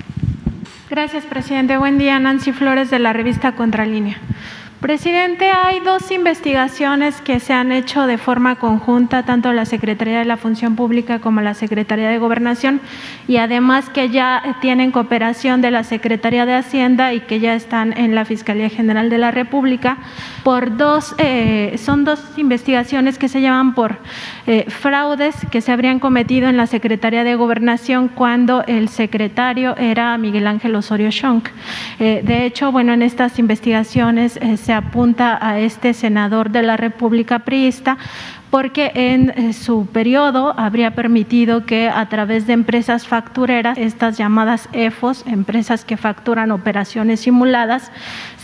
[1.00, 1.76] Gracias, presidente.
[1.76, 4.18] Buen día, Nancy Flores de la revista Contralínea.
[4.80, 10.24] Presidente, hay dos investigaciones que se han hecho de forma conjunta, tanto la Secretaría de
[10.24, 12.80] la Función Pública como la Secretaría de Gobernación,
[13.26, 17.96] y además que ya tienen cooperación de la Secretaría de Hacienda y que ya están
[17.96, 19.98] en la Fiscalía General de la República,
[20.44, 23.98] por dos, eh, son dos investigaciones que se llaman por
[24.48, 30.16] eh, fraudes que se habrían cometido en la Secretaría de Gobernación cuando el secretario era
[30.16, 31.50] Miguel Ángel Osorio Schonk.
[32.00, 37.40] Eh, de hecho, bueno, en estas investigaciones se apunta a este senador de la República
[37.40, 37.98] Priista
[38.50, 44.68] porque en eh, su periodo habría permitido que a través de empresas factureras, estas llamadas
[44.72, 47.90] EFOS, empresas que facturan operaciones simuladas,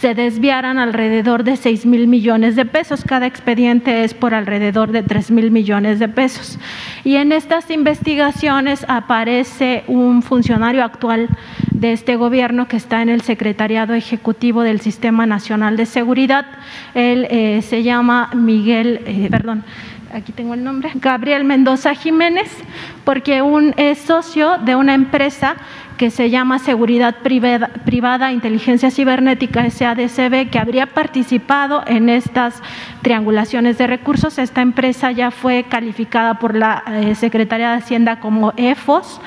[0.05, 3.05] se desviaran alrededor de 6 mil millones de pesos.
[3.07, 6.59] Cada expediente es por alrededor de 3 mil millones de pesos.
[7.05, 11.31] Y en estas investigaciones aparece un funcionario actual
[11.71, 16.45] de este gobierno que está en el Secretariado Ejecutivo del Sistema Nacional de Seguridad.
[16.93, 19.65] Él eh, se llama Miguel, eh, perdón,
[20.13, 22.51] aquí tengo el nombre, Gabriel Mendoza Jiménez,
[23.05, 25.57] porque un, es socio de una empresa
[25.97, 32.63] que se llama Seguridad Privada, Privada Inteligencia Cibernética SADCB, que habría participado en estas
[33.03, 34.39] triangulaciones de recursos.
[34.39, 39.21] Esta empresa ya fue calificada por la eh, Secretaría de Hacienda como EFOS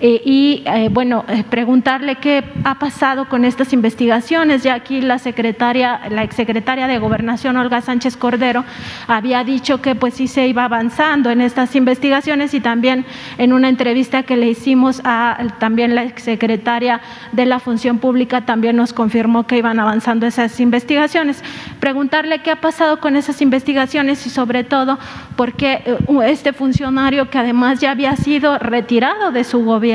[0.00, 4.62] Eh, y eh, bueno, eh, preguntarle qué ha pasado con estas investigaciones.
[4.62, 8.64] Ya aquí la secretaria, la exsecretaria de Gobernación, Olga Sánchez Cordero,
[9.06, 13.06] había dicho que pues sí se iba avanzando en estas investigaciones y también
[13.38, 17.00] en una entrevista que le hicimos a también la exsecretaria
[17.32, 21.42] de la Función Pública también nos confirmó que iban avanzando esas investigaciones.
[21.80, 24.98] Preguntarle qué ha pasado con esas investigaciones y sobre todo
[25.36, 25.82] por qué
[26.24, 29.85] este funcionario que además ya había sido retirado de su gobierno,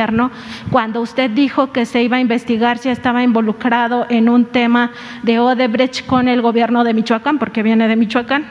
[0.71, 4.91] cuando usted dijo que se iba a investigar si estaba involucrado en un tema
[5.23, 8.45] de Odebrecht con el gobierno de Michoacán, porque viene de Michoacán,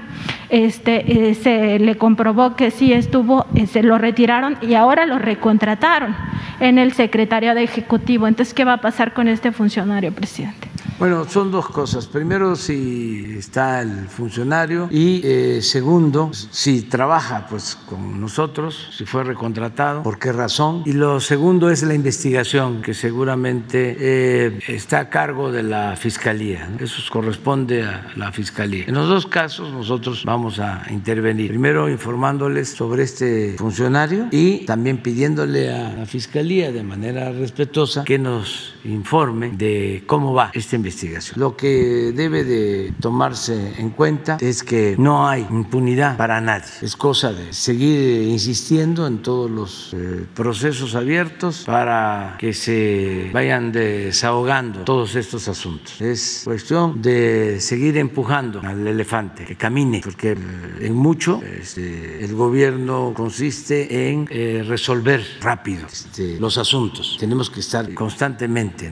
[0.51, 5.19] este, eh, se le comprobó que sí estuvo, eh, se lo retiraron y ahora lo
[5.19, 6.15] recontrataron
[6.59, 8.27] en el secretario de Ejecutivo.
[8.27, 10.69] Entonces, ¿qué va a pasar con este funcionario, presidente?
[11.01, 12.07] Bueno, son dos cosas.
[12.07, 19.25] Primero, si está el funcionario y eh, segundo, si trabaja pues con nosotros, si fue
[19.25, 20.83] recontratado, por qué razón.
[20.85, 26.69] Y lo segundo es la investigación que seguramente eh, está a cargo de la fiscalía.
[26.79, 28.85] Eso corresponde a la fiscalía.
[28.87, 31.49] En los dos casos nosotros vamos a intervenir.
[31.49, 38.19] Primero informándoles sobre este funcionario y también pidiéndole a la fiscalía de manera respetuosa que
[38.19, 40.90] nos informe de cómo va esta investigación
[41.37, 46.71] lo que debe de tomarse en cuenta es que no hay impunidad para nadie.
[46.83, 53.73] Es cosa de seguir insistiendo en todos los eh, procesos abiertos para que se vayan
[53.73, 56.01] desahogando todos estos asuntos.
[56.01, 60.37] Es cuestión de seguir empujando al elefante, que camine, porque eh,
[60.81, 67.17] en mucho este, el gobierno consiste en eh, resolver rápido este, los asuntos.
[67.19, 68.91] Tenemos que estar constantemente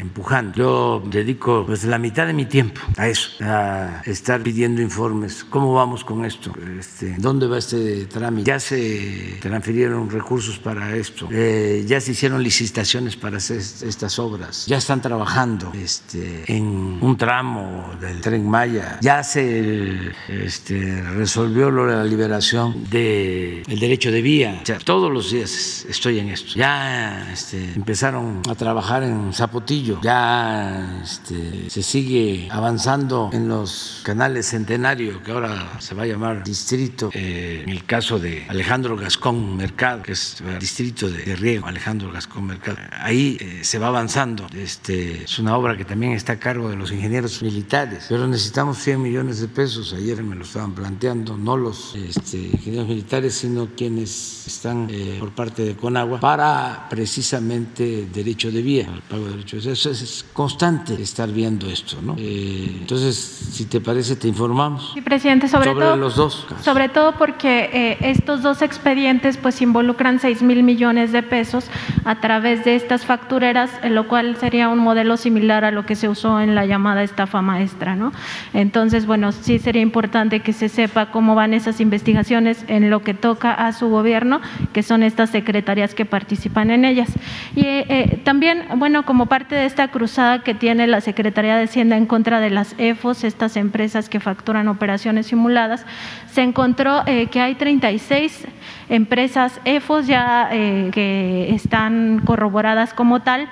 [0.00, 1.02] empujando.
[1.34, 5.44] Pues la mitad de mi tiempo a eso, a estar pidiendo informes.
[5.44, 6.52] ¿Cómo vamos con esto?
[6.78, 8.48] Este, ¿Dónde va este trámite?
[8.48, 11.28] Ya se transfirieron recursos para esto.
[11.30, 14.66] Eh, ya se hicieron licitaciones para hacer estas obras.
[14.66, 18.98] Ya están trabajando este, en un tramo del tren Maya.
[19.00, 24.62] Ya se este, resolvió la liberación del derecho de vía.
[24.84, 26.52] todos los días estoy en esto.
[26.54, 30.00] Ya este, empezaron a trabajar en Zapotillo.
[30.02, 36.42] Ya este, se sigue avanzando en los canales Centenario, que ahora se va a llamar
[36.44, 41.66] distrito, eh, en el caso de Alejandro Gascón Mercado, que es el distrito de, riego,
[41.66, 42.78] Alejandro Gascón Mercado.
[42.92, 44.46] Ahí eh, se va avanzando.
[44.54, 48.78] Este, es una obra que también está a cargo de los ingenieros militares, pero necesitamos
[48.78, 49.92] 100 millones de pesos.
[49.92, 55.30] Ayer me lo estaban planteando, no los este, ingenieros militares, sino quienes están eh, por
[55.30, 59.72] parte de Conagua, para precisamente derecho de vía, el pago de derecho de vía.
[59.72, 62.14] Eso es constante estar viendo esto, ¿no?
[62.18, 64.92] Eh, entonces, si te parece, te informamos.
[64.94, 66.46] Sí, presidente, sobre, sobre todo, los dos.
[66.62, 71.66] Sobre todo porque eh, estos dos expedientes pues involucran 6 mil millones de pesos
[72.04, 76.08] a través de estas factureras, lo cual sería un modelo similar a lo que se
[76.08, 78.12] usó en la llamada estafa maestra, ¿no?
[78.54, 83.14] Entonces, bueno, sí sería importante que se sepa cómo van esas investigaciones en lo que
[83.14, 84.40] toca a su gobierno,
[84.72, 87.10] que son estas secretarías que participan en ellas.
[87.56, 91.96] Y eh, también, bueno, como parte de esta cruzada que tiene la Secretaría de Hacienda
[91.96, 95.86] en contra de las EFOS, estas empresas que facturan operaciones simuladas,
[96.30, 98.46] se encontró eh, que hay 36
[98.88, 103.48] empresas EFOS ya eh, que están corroboradas como tal,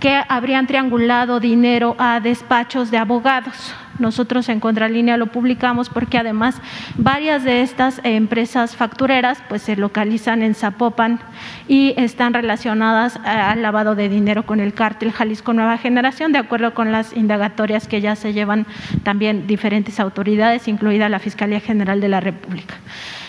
[0.00, 3.74] que habrían triangulado dinero a despachos de abogados.
[3.98, 6.60] Nosotros en Contralínea lo publicamos porque además
[6.96, 11.20] varias de estas empresas factureras pues se localizan en Zapopan
[11.66, 16.74] y están relacionadas al lavado de dinero con el cártel Jalisco Nueva Generación, de acuerdo
[16.74, 18.66] con las indagatorias que ya se llevan
[19.02, 22.74] también diferentes autoridades, incluida la Fiscalía General de la República.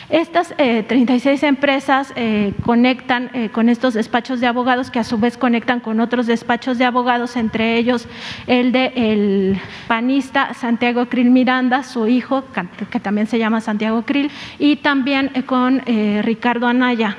[0.10, 5.20] Estas 36 eh, empresas eh, conectan eh, con estos despachos de abogados que a su
[5.20, 8.07] vez conectan con otros despachos de abogados, entre ellos
[8.47, 12.43] el de el panista Santiago Krill Miranda, su hijo,
[12.89, 15.82] que también se llama Santiago Krill, y también con
[16.24, 17.18] Ricardo Anaya,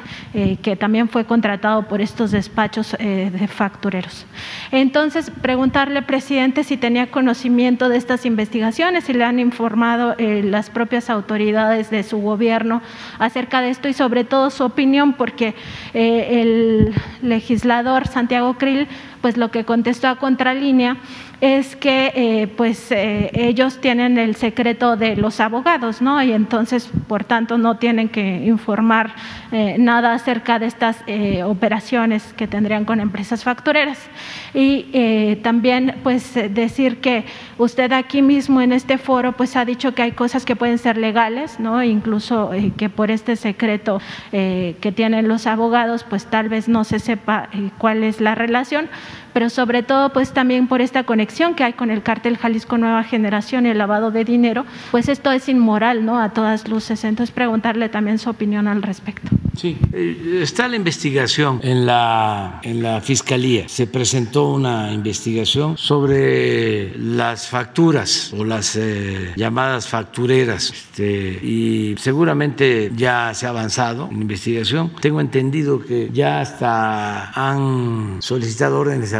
[0.62, 4.26] que también fue contratado por estos despachos de factureros.
[4.72, 11.10] Entonces, preguntarle, presidente, si tenía conocimiento de estas investigaciones, si le han informado las propias
[11.10, 12.79] autoridades de su gobierno
[13.18, 15.54] acerca de esto y sobre todo su opinión, porque
[15.94, 18.88] eh, el legislador Santiago Krill
[19.20, 20.96] pues lo que contestó a Contralínea
[21.42, 26.22] es que eh, pues eh, ellos tienen el secreto de los abogados, ¿no?
[26.22, 29.14] Y entonces, por tanto, no tienen que informar
[29.78, 31.02] nada acerca de estas
[31.44, 33.98] operaciones que tendrían con empresas factureras.
[34.52, 37.24] Y también, pues, decir que
[37.58, 40.96] usted aquí mismo en este foro, pues, ha dicho que hay cosas que pueden ser
[40.96, 41.82] legales, ¿no?
[41.84, 47.48] Incluso que por este secreto que tienen los abogados, pues, tal vez no se sepa
[47.78, 48.88] cuál es la relación
[49.32, 53.04] pero sobre todo pues también por esta conexión que hay con el cártel Jalisco Nueva
[53.04, 56.20] Generación y el lavado de dinero, pues esto es inmoral, ¿no?
[56.20, 57.04] A todas luces.
[57.04, 59.28] Entonces preguntarle también su opinión al respecto.
[59.56, 63.68] Sí, eh, está la investigación en la, en la Fiscalía.
[63.68, 72.90] Se presentó una investigación sobre las facturas o las eh, llamadas factureras este, y seguramente
[72.94, 74.92] ya se ha avanzado en investigación.
[75.00, 79.16] Tengo entendido que ya hasta han solicitado órdenes de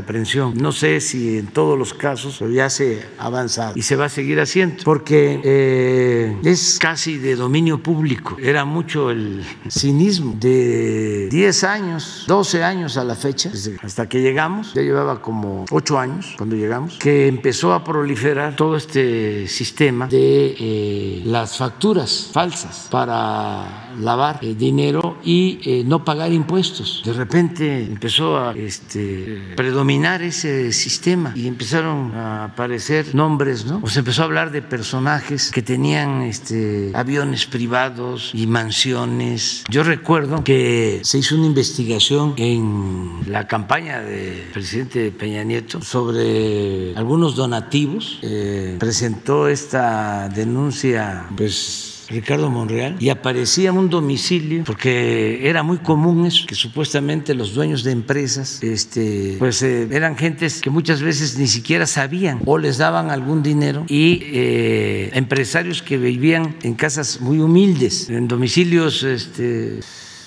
[0.54, 4.08] No sé si en todos los casos, ya se ha avanzado y se va a
[4.08, 8.36] seguir haciendo porque eh, es casi de dominio público.
[8.40, 13.50] Era mucho el cinismo de 10 años, 12 años a la fecha,
[13.82, 18.76] hasta que llegamos, ya llevaba como 8 años cuando llegamos, que empezó a proliferar todo
[18.76, 27.02] este sistema de eh, las facturas falsas para lavar eh, dinero y no pagar impuestos.
[27.04, 33.80] De repente empezó a este, predominar ese sistema y empezaron a aparecer nombres, ¿no?
[33.82, 39.64] O se empezó a hablar de personajes que tenían este, aviones privados y mansiones.
[39.68, 46.94] Yo recuerdo que se hizo una investigación en la campaña del presidente Peña Nieto sobre
[46.96, 48.20] algunos donativos.
[48.22, 56.26] Eh, presentó esta denuncia, pues Ricardo Monreal, y aparecía un domicilio, porque era muy común
[56.26, 61.38] eso, que supuestamente los dueños de empresas, este, pues eh, eran gentes que muchas veces
[61.38, 67.20] ni siquiera sabían o les daban algún dinero y eh, empresarios que vivían en casas
[67.20, 69.80] muy humildes, en domicilios este,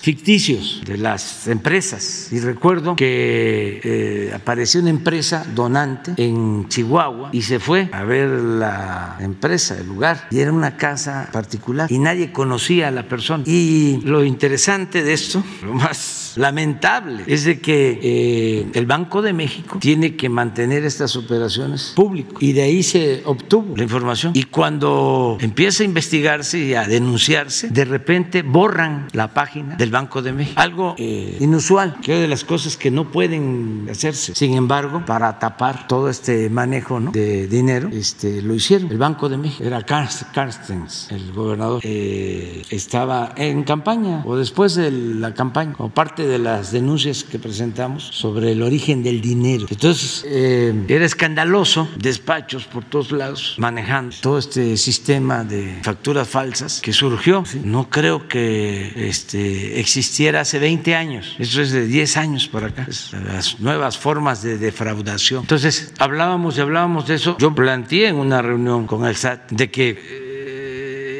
[0.04, 2.28] ficticios de las empresas.
[2.30, 8.28] Y recuerdo que eh, apareció una empresa donante en Chihuahua y se fue a ver
[8.28, 13.44] la empresa, el lugar, y era una casa particular y nadie conocía a la persona.
[13.46, 19.32] Y lo interesante de esto, lo más lamentable, es de que eh, el Banco de
[19.32, 24.32] México tiene que mantener estas operaciones públicas y de ahí se obtuvo la información.
[24.34, 30.22] Y cuando empieza a investigarse y a denunciarse, de repente borran la página del Banco
[30.22, 30.60] de México.
[30.60, 34.34] Algo eh, inusual, que es de las cosas que no pueden hacerse.
[34.34, 38.90] Sin embargo, para tapar todo este manejo de dinero, este, lo hicieron.
[38.90, 44.90] El Banco de México era Carstens, el gobernador, eh, estaba en campaña o después de
[44.90, 49.66] la campaña, como parte de las denuncias que presentamos sobre el origen del dinero.
[49.70, 56.80] Entonces, eh, era escandaloso, despachos por todos lados manejando todo este sistema de facturas falsas
[56.80, 57.44] que surgió.
[57.62, 61.36] No creo que este, existiera hace 20 años.
[61.38, 62.86] Eso es de 10 años por acá.
[63.26, 65.42] Las nuevas formas de defraudación.
[65.42, 67.36] Entonces, hablábamos y hablábamos de eso.
[67.38, 70.23] Yo planteé en una reunión con el SAT de que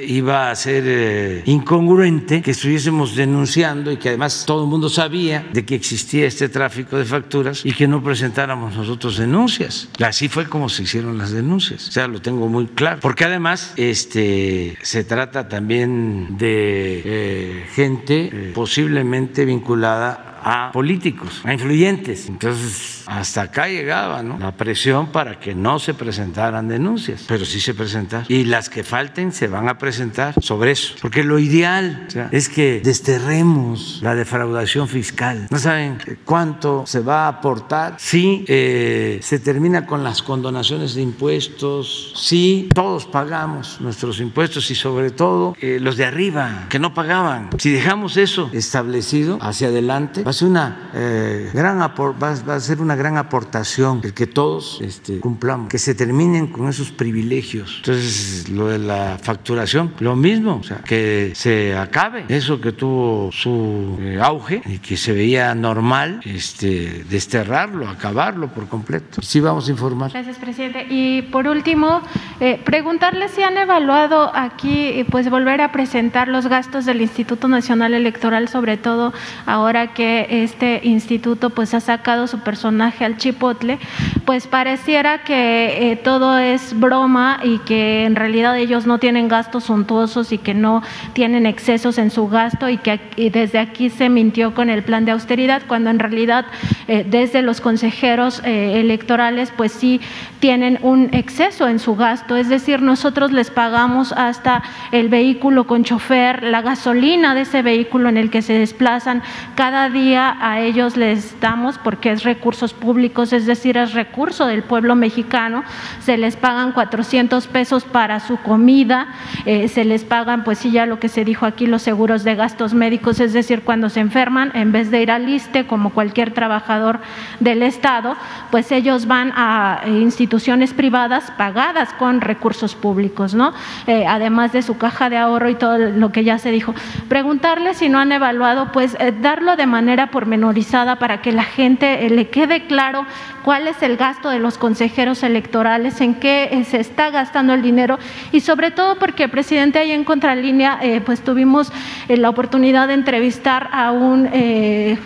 [0.06, 5.46] iba a ser eh, incongruente que estuviésemos denunciando y que además todo el mundo sabía
[5.52, 9.88] de que existía este tráfico de facturas y que no presentáramos nosotros denuncias.
[10.04, 11.88] Así fue como se hicieron las denuncias.
[11.88, 13.00] O sea, lo tengo muy claro.
[13.00, 21.52] Porque además este, se trata también de eh, gente eh, posiblemente vinculada a políticos, a
[21.52, 22.28] influyentes.
[22.28, 24.38] Entonces, hasta acá llegaba ¿no?
[24.38, 28.26] la presión para que no se presentaran denuncias, pero sí se presentaron.
[28.28, 30.94] Y las que falten se van a presentar sobre eso.
[31.00, 35.48] Porque lo ideal es que desterremos la defraudación fiscal.
[35.50, 41.02] No saben cuánto se va a aportar si eh, se termina con las condonaciones de
[41.02, 46.92] impuestos, si todos pagamos nuestros impuestos y sobre todo eh, los de arriba que no
[46.92, 47.50] pagaban.
[47.58, 53.16] Si dejamos eso establecido hacia adelante, va una, eh, gran va, a ser una gran
[53.16, 57.76] aportación el que todos este, cumplamos, que se terminen con esos privilegios.
[57.78, 63.30] Entonces, lo de la facturación, lo mismo, o sea, que se acabe eso que tuvo
[63.32, 69.22] su eh, auge y que se veía normal, este, desterrarlo, acabarlo por completo.
[69.22, 70.10] Sí, vamos a informar.
[70.12, 70.86] Gracias, presidente.
[70.88, 72.02] Y por último,
[72.40, 77.94] eh, preguntarle si han evaluado aquí, pues volver a presentar los gastos del Instituto Nacional
[77.94, 79.12] Electoral, sobre todo
[79.46, 83.78] ahora que este instituto pues ha sacado su personaje al chipotle,
[84.24, 89.64] pues pareciera que eh, todo es broma y que en realidad ellos no tienen gastos
[89.64, 90.82] suntuosos y que no
[91.12, 93.00] tienen excesos en su gasto y que
[93.32, 96.46] desde aquí se mintió con el plan de austeridad, cuando en realidad
[96.88, 100.00] eh, desde los consejeros eh, electorales pues sí
[100.40, 105.84] tienen un exceso en su gasto, es decir, nosotros les pagamos hasta el vehículo con
[105.84, 109.22] chofer, la gasolina de ese vehículo en el que se desplazan,
[109.54, 114.62] cada día a ellos les damos, porque es recursos públicos, es decir, es recurso del
[114.62, 115.64] pueblo mexicano,
[116.00, 119.08] se les pagan 400 pesos para su comida,
[119.46, 122.34] eh, se les pagan, pues sí, ya lo que se dijo aquí, los seguros de
[122.34, 126.32] gastos médicos, es decir, cuando se enferman, en vez de ir al ISTE como cualquier
[126.32, 127.00] trabajador
[127.40, 128.16] del Estado,
[128.50, 133.52] pues ellos van a instituciones privadas pagadas con recursos públicos, ¿no?
[133.86, 136.74] Eh, además de su caja de ahorro y todo lo que ya se dijo.
[137.08, 142.06] Preguntarle si no han evaluado, pues eh, darlo de manera pormenorizada para que la gente
[142.06, 143.06] eh, le quede claro
[143.44, 147.98] cuál es el gasto de los consejeros electorales, en qué se está gastando el dinero
[148.32, 151.70] y sobre todo porque, presidente, ahí en Contralínea, pues tuvimos
[152.08, 154.30] la oportunidad de entrevistar a un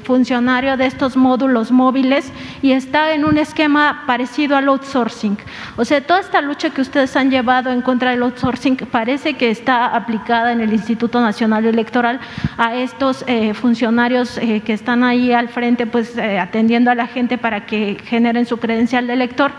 [0.04, 5.36] funcionario de estos módulos móviles y está en un esquema parecido al outsourcing.
[5.76, 9.50] O sea, toda esta lucha que ustedes han llevado en contra del outsourcing parece que
[9.50, 12.20] está aplicada en el Instituto Nacional Electoral
[12.56, 17.06] a estos eh, funcionarios eh, que están ahí al frente, pues eh, atendiendo a la
[17.06, 19.52] gente para que generen su credencial de elector,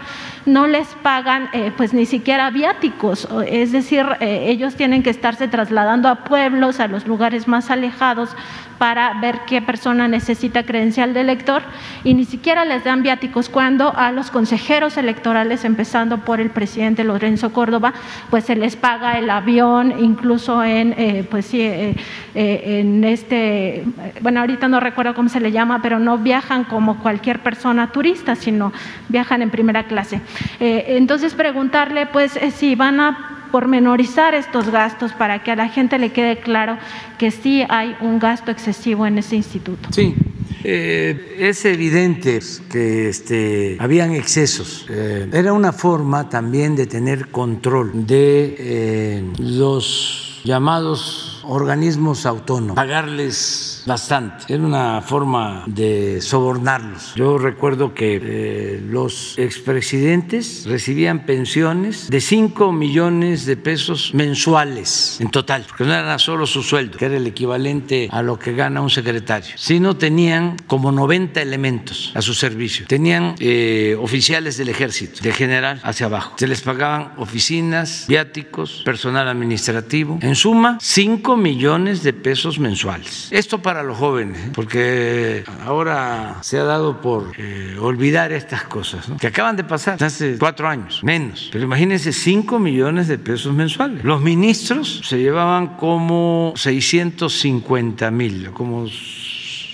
[0.46, 6.24] no les pagan pues ni siquiera viáticos, es decir, ellos tienen que estarse trasladando a
[6.24, 8.36] pueblos, a los lugares más alejados
[8.80, 11.62] para ver qué persona necesita credencial de elector
[12.04, 17.04] y ni siquiera les dan viáticos cuando a los consejeros electorales, empezando por el presidente
[17.04, 17.94] Lorenzo Córdoba,
[18.30, 21.96] pues se les paga el avión, incluso en, eh, pues sí, eh,
[22.34, 23.84] eh, en este,
[24.22, 28.36] bueno, ahorita no recuerdo cómo se le llama, pero no viajan como cualquier persona turista,
[28.36, 28.72] sino
[29.10, 30.22] viajan en primera clase.
[30.60, 36.12] entonces preguntarle, pues, si van a pormenorizar estos gastos para que a la gente le
[36.12, 36.78] quede claro
[37.18, 39.90] que sí hay un gasto excesivo en ese instituto.
[39.92, 40.16] Sí,
[40.64, 42.40] eh, es evidente
[42.70, 44.86] que este, habían excesos.
[44.90, 53.69] Eh, era una forma también de tener control de eh, los llamados organismos autónomos, pagarles
[53.90, 54.54] bastante.
[54.54, 57.14] Era una forma de sobornarlos.
[57.16, 65.30] Yo recuerdo que eh, los expresidentes recibían pensiones de 5 millones de pesos mensuales en
[65.32, 68.80] total, porque no era solo su sueldo, que era el equivalente a lo que gana
[68.80, 72.86] un secretario, sino tenían como 90 elementos a su servicio.
[72.88, 76.36] Tenían eh, oficiales del ejército, de general hacia abajo.
[76.38, 80.20] Se les pagaban oficinas, viáticos, personal administrativo.
[80.22, 83.30] En suma, 5 millones de pesos mensuales.
[83.32, 89.28] Esto para los jóvenes, porque ahora se ha dado por eh, olvidar estas cosas, que
[89.28, 91.50] acaban de pasar hace cuatro años, menos.
[91.52, 94.04] Pero imagínense, 5 millones de pesos mensuales.
[94.04, 98.88] Los ministros se llevaban como 650 mil, como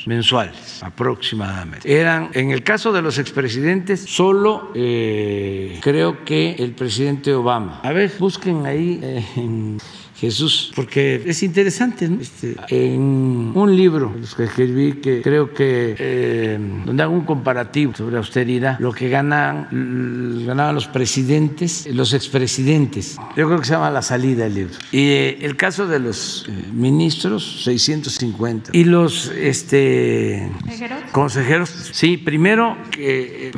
[0.06, 2.00] mensuales aproximadamente.
[2.00, 7.80] Eran, en el caso de los expresidentes, solo eh, creo que el presidente Obama.
[7.84, 9.80] A ver, busquen ahí eh, en
[10.18, 17.04] Jesús, porque es interesante, este, en un libro que escribí que creo que eh, donde
[17.04, 19.68] hago un comparativo sobre austeridad, lo que ganan,
[20.46, 24.74] ganaban los presidentes, los expresidentes, yo creo que se llama La salida del libro.
[24.92, 28.72] Y eh, el caso de los eh, ministros, 650.
[28.74, 30.50] Y los este,
[31.12, 33.52] consejeros, sí, primero que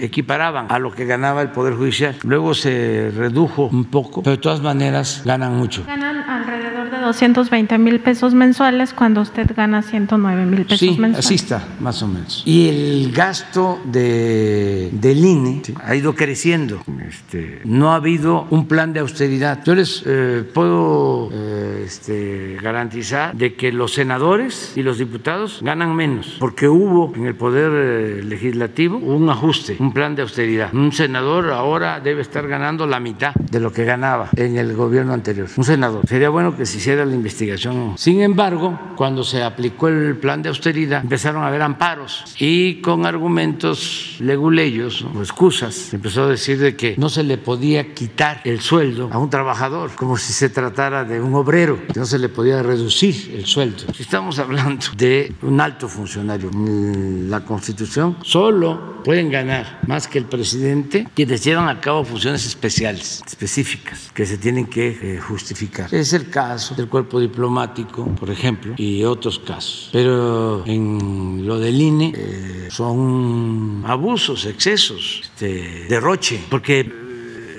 [0.00, 4.42] equiparaban a lo que ganaba el Poder Judicial, luego se redujo un poco, pero de
[4.42, 5.84] todas maneras ganan mucho.
[5.86, 11.18] Ganan alrededor de 220 mil pesos mensuales cuando usted gana 109 mil pesos sí, mensuales.
[11.18, 12.42] Así está, más o menos.
[12.44, 16.82] Y el gasto de, del INE ha ido creciendo.
[17.08, 19.64] Este, no ha habido un plan de austeridad.
[19.64, 25.94] Yo les eh, puedo eh, este, garantizar de que los senadores y los diputados ganan
[25.94, 30.74] menos, porque hubo en el Poder eh, Legislativo un ajuste, un plan de austeridad.
[30.74, 35.13] Un senador ahora debe estar ganando la mitad de lo que ganaba en el gobierno
[35.14, 36.06] anterior, un senador.
[36.06, 37.94] Sería bueno que se hiciera la investigación.
[37.96, 43.06] Sin embargo, cuando se aplicó el plan de austeridad, empezaron a haber amparos y con
[43.06, 48.60] argumentos leguleyos o excusas, empezó a decir de que no se le podía quitar el
[48.60, 52.28] sueldo a un trabajador, como si se tratara de un obrero, que no se le
[52.28, 53.84] podía reducir el sueldo.
[53.98, 56.50] Estamos hablando de un alto funcionario.
[57.28, 63.22] La Constitución solo pueden ganar más que el presidente quienes llevan a cabo funciones especiales,
[63.26, 65.94] específicas, que se tienen que eh, justificar.
[65.94, 69.90] Es el caso del cuerpo diplomático, por ejemplo, y otros casos.
[69.92, 77.03] Pero en lo del INE eh, son abusos, excesos, este, derroche, porque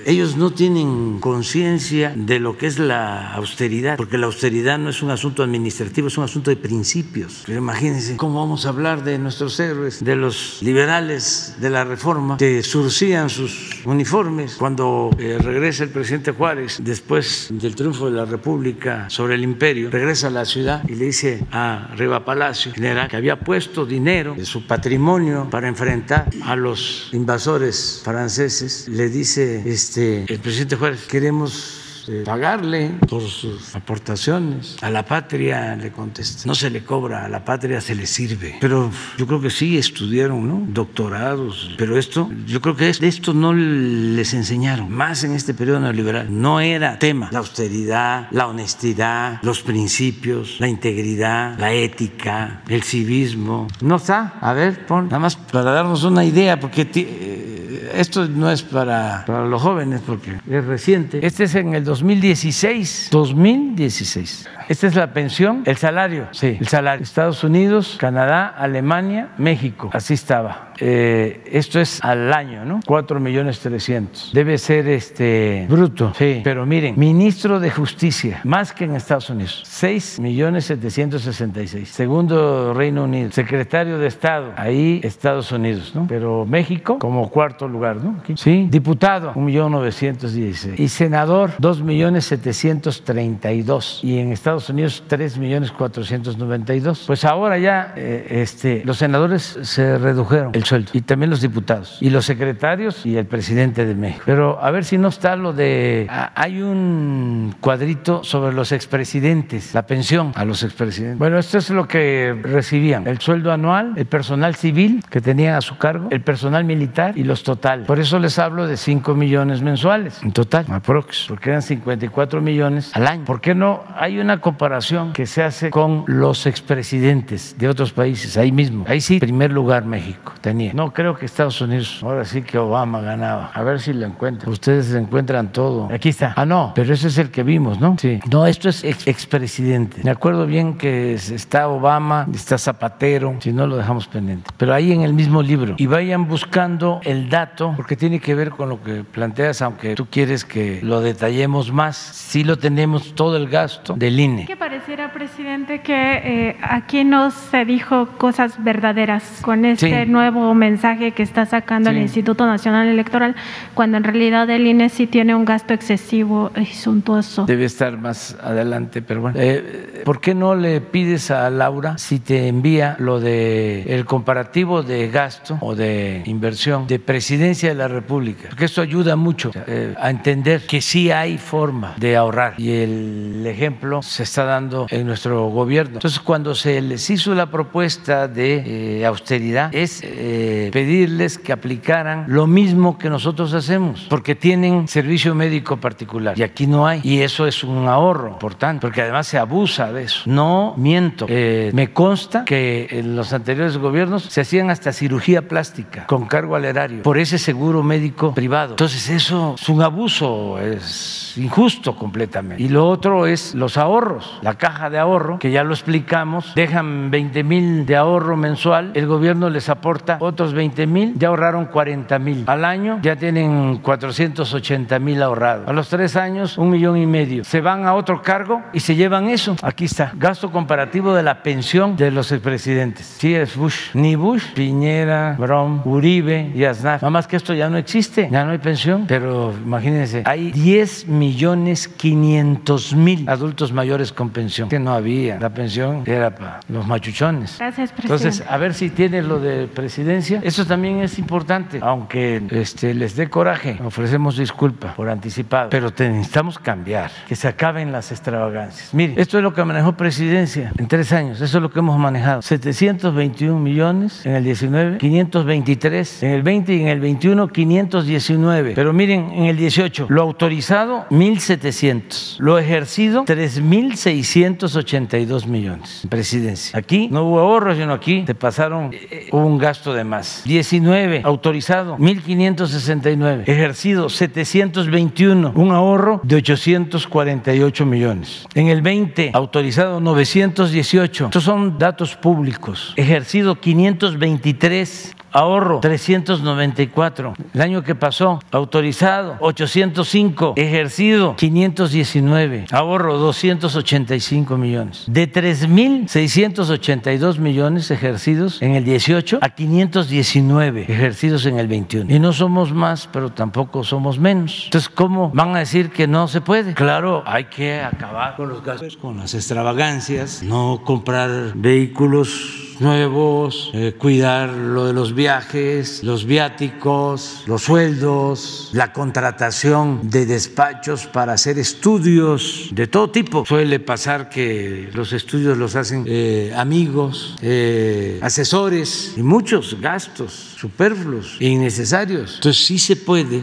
[0.06, 5.02] ellos no tienen conciencia de lo que es la austeridad, porque la austeridad no es
[5.02, 7.42] un asunto administrativo, es un asunto de principios.
[7.44, 12.36] Pero imagínense cómo vamos a hablar de nuestros héroes, de los liberales de la reforma
[12.36, 18.26] que surcían sus uniformes cuando eh, regresa el presidente Juárez después del triunfo de la
[18.26, 23.08] República sobre el imperio, regresa a la ciudad y le dice a Riva Palacio, general,
[23.08, 29.62] que había puesto dinero de su patrimonio para enfrentar a los invasores franceses, le dice,
[29.66, 34.76] este, este, el presidente Juárez, queremos este, pagarle por sus aportaciones.
[34.82, 38.56] A la patria le contesta, no se le cobra, a la patria se le sirve.
[38.60, 40.62] Pero yo creo que sí estudiaron, ¿no?
[40.68, 45.80] Doctorados, pero esto, yo creo que de esto no les enseñaron, más en este periodo
[45.80, 46.26] neoliberal.
[46.30, 53.66] No era tema la austeridad, la honestidad, los principios, la integridad, la ética, el civismo.
[53.80, 57.55] No está, a ver, pon, nada más para darnos una idea, porque eh,
[57.94, 61.24] esto no es para, para los jóvenes, porque es reciente.
[61.24, 63.08] Este es en el 2016.
[63.10, 64.48] 2016.
[64.68, 66.26] Esta es la pensión, el salario.
[66.32, 67.02] Sí, el salario.
[67.02, 69.90] Estados Unidos, Canadá, Alemania, México.
[69.92, 70.72] Así estaba.
[70.78, 72.80] Eh, esto es al año, ¿no?
[72.84, 74.32] 4 millones 300.
[74.32, 76.12] Debe ser este bruto.
[76.16, 81.88] Sí, pero miren, ministro de Justicia, más que en Estados Unidos, 6 millones 766.
[81.88, 83.30] Segundo Reino Unido.
[83.30, 86.06] Secretario de Estado, ahí Estados Unidos, ¿no?
[86.08, 88.22] Pero México como cuarto lugar, ¿no?
[88.36, 90.78] Sí, diputado, 1 millón 916.
[90.78, 94.00] Y senador, 2 millones 732.
[94.02, 97.04] Y en Estados Unidos, 3 millones 492.
[97.06, 101.98] Pues ahora ya eh, este, los senadores se redujeron el sueldo y también los diputados
[102.00, 104.22] y los secretarios y el presidente de México.
[104.26, 106.06] Pero a ver si no está lo de...
[106.08, 111.18] Ah, hay un cuadrito sobre los expresidentes, la pensión a los expresidentes.
[111.18, 113.06] Bueno, esto es lo que recibían.
[113.06, 117.24] El sueldo anual, el personal civil que tenían a su cargo, el personal militar y
[117.24, 117.65] los totales.
[117.86, 122.94] Por eso les hablo de 5 millones mensuales en total, aprox, porque eran 54 millones
[122.94, 123.24] al año.
[123.24, 128.36] ¿Por qué no hay una comparación que se hace con los expresidentes de otros países?
[128.36, 128.84] Ahí mismo.
[128.88, 130.72] Ahí sí, primer lugar México tenía.
[130.74, 133.50] No creo que Estados Unidos, ahora sí que Obama ganaba.
[133.52, 134.52] A ver si lo encuentran.
[134.52, 135.88] Ustedes encuentran todo.
[135.92, 136.34] Aquí está.
[136.36, 137.96] Ah, no, pero ese es el que vimos, ¿no?
[137.98, 138.20] Sí.
[138.30, 140.02] No, esto es expresidente.
[140.04, 144.50] Me acuerdo bien que está Obama, está Zapatero, si no lo dejamos pendiente.
[144.56, 145.74] Pero ahí en el mismo libro.
[145.78, 150.06] Y vayan buscando el dato, porque tiene que ver con lo que planteas, aunque tú
[150.06, 151.96] quieres que lo detallemos más.
[151.96, 154.46] Sí lo tenemos todo el gasto del INE.
[154.46, 161.12] Que pareciera, presidente, que eh, aquí no se dijo cosas verdaderas con este nuevo mensaje
[161.12, 163.34] que está sacando el Instituto Nacional Electoral,
[163.74, 167.46] cuando en realidad el INE sí tiene un gasto excesivo y suntuoso.
[167.46, 169.38] Debe estar más adelante, pero bueno.
[169.40, 174.82] Eh, ¿Por qué no le pides a Laura si te envía lo de el comparativo
[174.82, 176.98] de gasto o de inversión de
[177.46, 178.48] de la República?
[178.48, 183.46] Porque esto ayuda mucho eh, a entender que sí hay forma de ahorrar y el
[183.46, 185.94] ejemplo se está dando en nuestro gobierno.
[185.94, 192.24] Entonces, cuando se les hizo la propuesta de eh, austeridad, es eh, pedirles que aplicaran
[192.26, 197.00] lo mismo que nosotros hacemos, porque tienen servicio médico particular y aquí no hay.
[197.04, 200.22] Y eso es un ahorro importante, porque además se abusa de eso.
[200.26, 201.26] No miento.
[201.28, 206.56] Eh, me consta que en los anteriores gobiernos se hacían hasta cirugía plástica con cargo
[206.56, 208.70] al erario por ese seguro médico privado.
[208.70, 212.62] Entonces, eso es un abuso, es injusto completamente.
[212.62, 217.10] Y lo otro es los ahorros, la caja de ahorro, que ya lo explicamos, dejan
[217.10, 222.18] 20 mil de ahorro mensual, el gobierno les aporta otros 20 mil, ya ahorraron 40
[222.18, 222.44] mil.
[222.46, 225.68] Al año ya tienen 480 mil ahorrados.
[225.68, 227.44] A los tres años, un millón y medio.
[227.44, 229.56] Se van a otro cargo y se llevan eso.
[229.62, 233.06] Aquí está, gasto comparativo de la pensión de los expresidentes.
[233.18, 233.90] Sí, es Bush.
[233.94, 236.96] Ni Bush, Piñera, Brom, Uribe y Aznar.
[236.96, 239.04] Nada más que esto ya no existe, ya no hay pensión.
[239.06, 244.68] Pero imagínense, hay 10 millones 500 mil adultos mayores con pensión.
[244.68, 245.38] Que no había.
[245.38, 247.56] La pensión era para los machuchones.
[247.58, 248.24] Gracias, presidente.
[248.24, 250.40] Entonces, a ver si tiene lo de presidencia.
[250.42, 253.78] Eso también es importante, aunque este, les dé coraje.
[253.84, 258.92] Ofrecemos disculpa por anticipado, pero necesitamos cambiar, que se acaben las extravagancias.
[258.94, 261.40] Mire, esto es lo que manejó presidencia en tres años.
[261.40, 262.42] Eso es lo que hemos manejado.
[262.42, 268.72] 721 millones en el 19, 523 en el 20 y en el 21 21, 519.
[268.74, 272.40] Pero miren, en el 18, lo autorizado, 1.700.
[272.40, 276.04] Lo ejercido, 3.682 millones.
[276.10, 276.76] Presidencia.
[276.76, 280.42] Aquí no hubo ahorro, sino aquí te pasaron eh, un gasto de más.
[280.46, 283.44] 19, autorizado, 1.569.
[283.46, 285.52] Ejercido, 721.
[285.54, 288.48] Un ahorro de 848 millones.
[288.54, 291.26] En el 20, autorizado, 918.
[291.26, 292.94] Estos son datos públicos.
[292.96, 297.34] Ejercido, 523 ahorro 394.
[297.54, 305.04] El año que pasó, autorizado 805, ejercido 519, ahorro 285 millones.
[305.06, 312.12] De 3.682 millones ejercidos en el 18 a 519 ejercidos en el 21.
[312.12, 314.62] Y no somos más, pero tampoco somos menos.
[314.66, 316.74] Entonces, ¿cómo van a decir que no se puede?
[316.74, 323.94] Claro, hay que acabar con los gastos, con las extravagancias, no comprar vehículos nuevos, eh,
[323.96, 331.58] cuidar lo de los viajes, los viáticos, los sueldos, la contratación de despachos para hacer
[331.58, 333.44] estudios de todo tipo.
[333.46, 341.36] Suele pasar que los estudios los hacen eh, amigos, eh, asesores y muchos gastos superfluos
[341.40, 342.36] e innecesarios.
[342.36, 343.42] Entonces sí se puede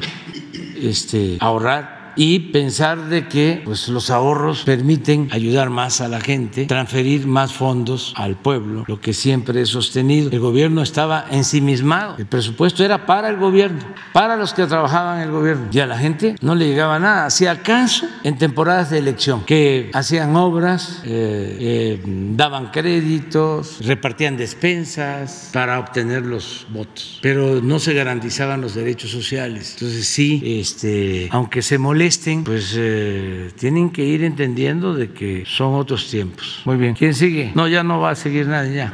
[0.75, 6.65] este, ahorrar y pensar de que pues, los ahorros permiten ayudar más a la gente,
[6.65, 10.29] transferir más fondos al pueblo, lo que siempre he sostenido.
[10.31, 13.81] El gobierno estaba ensimismado, el presupuesto era para el gobierno,
[14.11, 17.29] para los que trabajaban en el gobierno, y a la gente no le llegaba nada.
[17.29, 25.49] Si acaso en temporadas de elección, que hacían obras, eh, eh, daban créditos, repartían despensas
[25.53, 29.73] para obtener los votos, pero no se garantizaban los derechos sociales.
[29.73, 35.75] Entonces sí, este, aunque se molesta, pues eh, tienen que ir entendiendo de que son
[35.75, 36.61] otros tiempos.
[36.65, 36.95] Muy bien.
[36.95, 37.51] ¿Quién sigue?
[37.55, 38.93] No, ya no va a seguir nadie ya.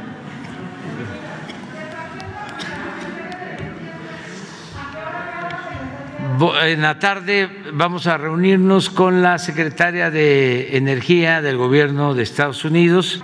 [6.64, 12.64] En la tarde vamos a reunirnos con la secretaria de Energía del Gobierno de Estados
[12.64, 13.22] Unidos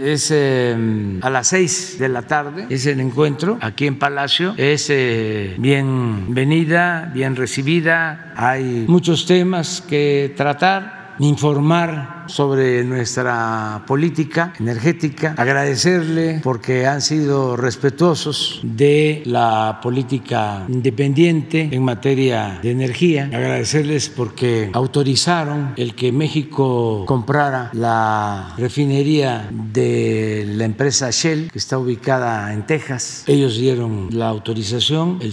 [0.00, 4.88] es em, a las seis de la tarde, es el encuentro aquí en Palacio, es
[4.88, 16.40] eh, bienvenida, bien recibida, hay muchos temas que tratar, informar sobre nuestra política energética, agradecerle
[16.42, 25.74] porque han sido respetuosos de la política independiente en materia de energía, agradecerles porque autorizaron
[25.76, 33.24] el que México comprara la refinería de la empresa Shell, que está ubicada en Texas.
[33.26, 35.32] Ellos dieron la autorización, eh,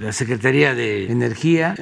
[0.00, 1.74] la Secretaría de Energía,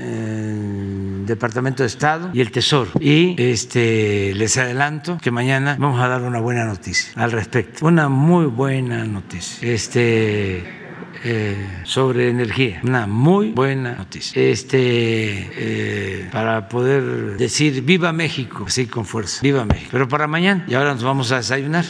[1.26, 2.90] Departamento de Estado y el Tesoro.
[3.00, 8.08] Y este, les adelanto que mañana vamos a dar una buena noticia al respecto, una
[8.08, 9.68] muy buena noticia.
[9.68, 10.84] Este
[11.26, 14.42] eh, sobre energía, una muy buena noticia.
[14.42, 19.88] Este eh, para poder decir viva México, así con fuerza, viva México.
[19.92, 21.84] Pero para mañana y ahora nos vamos a desayunar.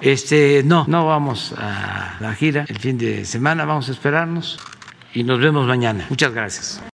[0.00, 4.58] Este, no, no vamos a la gira el fin de semana, vamos a esperarnos
[5.18, 6.06] y nos vemos mañana.
[6.10, 6.80] Muchas gracias.